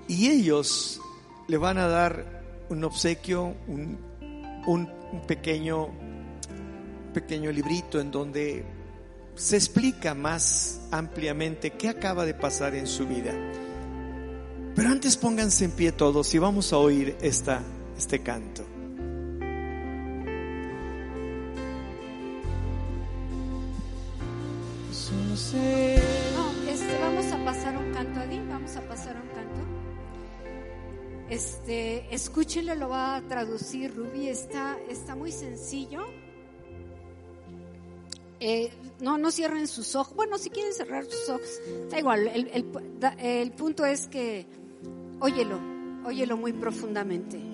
[0.07, 0.99] Y ellos
[1.47, 4.89] le van a dar un obsequio, un,
[5.27, 5.89] pequeño,
[7.13, 8.65] pequeño librito en donde
[9.35, 13.33] se explica más ampliamente qué acaba de pasar en su vida.
[14.75, 17.61] Pero antes pónganse en pie todos y vamos a oír esta,
[17.97, 18.78] este canto.
[25.41, 29.61] No, este, vamos a pasar un canto, Adi, vamos a pasar un canto.
[31.29, 36.01] Este, escúchenlo, lo va a traducir Ruby, está, está muy sencillo.
[38.41, 38.69] Eh,
[38.99, 40.13] no, no cierren sus ojos.
[40.13, 42.27] Bueno, si quieren cerrar sus ojos, da igual.
[42.27, 42.65] El, el,
[43.19, 44.45] el punto es que
[45.21, 45.57] óyelo,
[46.05, 47.48] óyelo muy profundamente.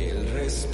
[0.00, 0.66] Victoria es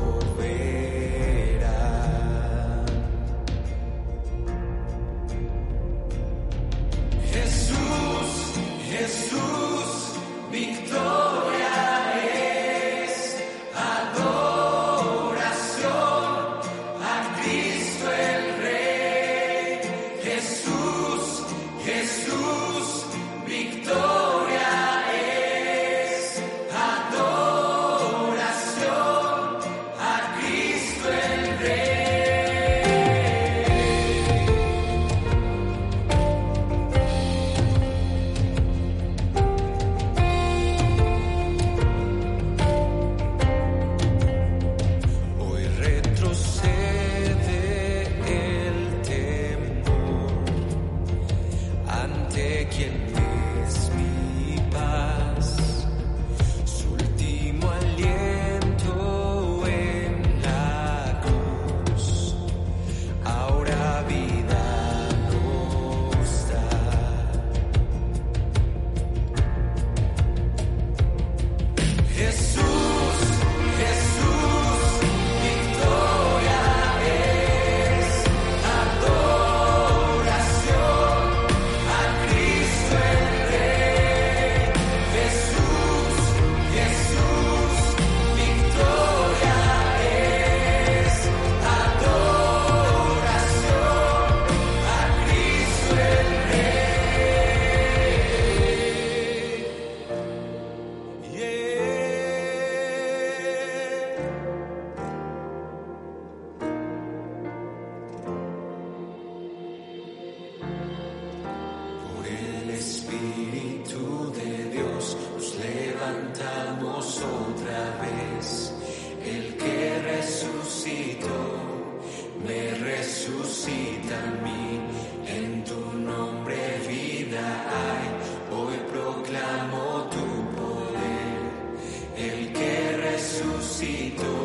[133.77, 134.36] si tú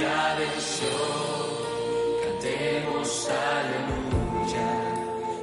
[0.00, 0.96] ya venció.
[2.24, 4.70] Cantemos aleluya,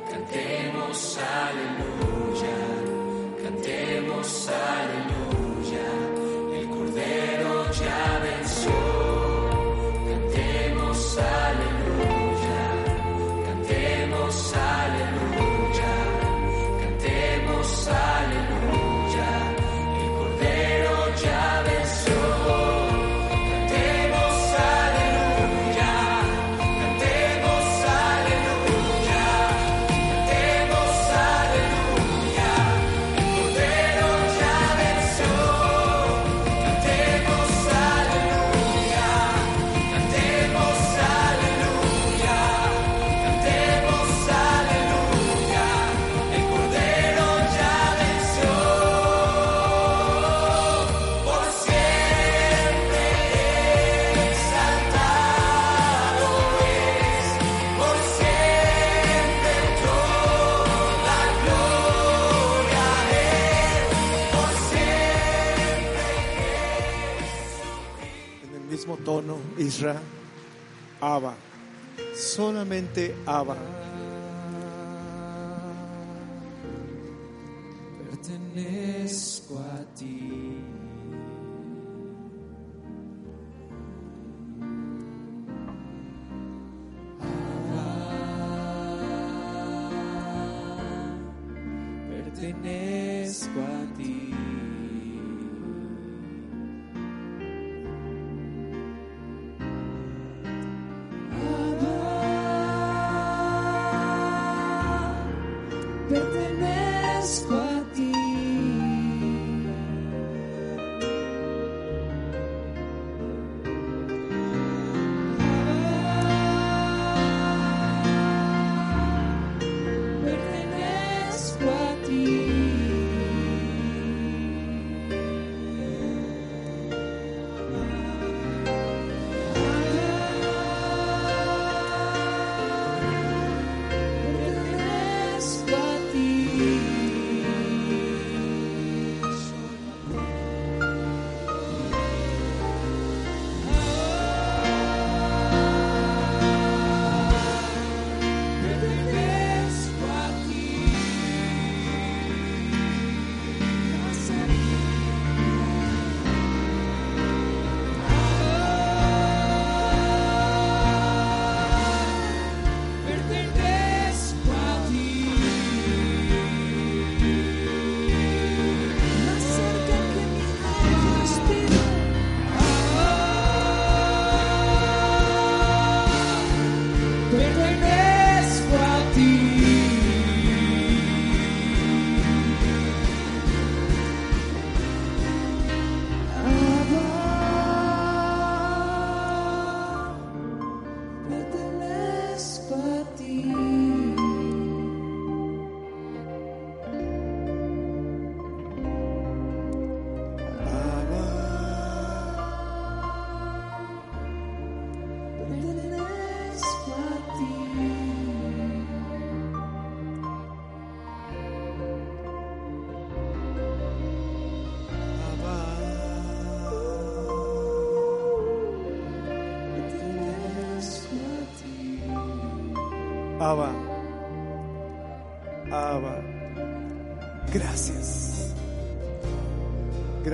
[0.09, 2.57] cantemos aleluya,
[3.43, 5.08] cantemos aleluya.
[69.59, 70.01] Isra,
[71.01, 71.35] Abba,
[72.15, 73.68] solamente Abba.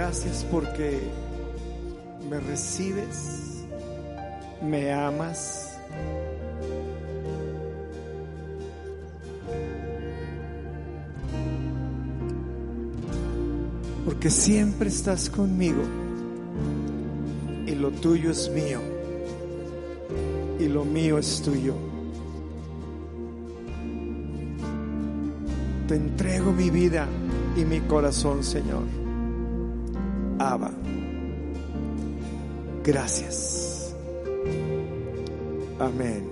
[0.08, 1.00] Gracias porque
[2.30, 3.66] me recibes,
[4.62, 5.80] me amas.
[14.06, 15.82] Porque siempre estás conmigo
[17.66, 18.82] y lo tuyo es mío
[20.60, 21.74] y lo mío es tuyo.
[25.88, 27.08] Te entrego mi vida
[27.58, 29.05] y mi corazón, Señor.
[32.86, 33.96] Gracias.
[35.80, 36.24] Amén.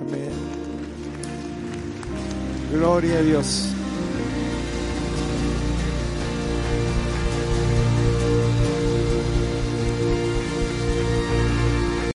[0.00, 0.30] Amén.
[2.72, 3.75] Gloria a Dios.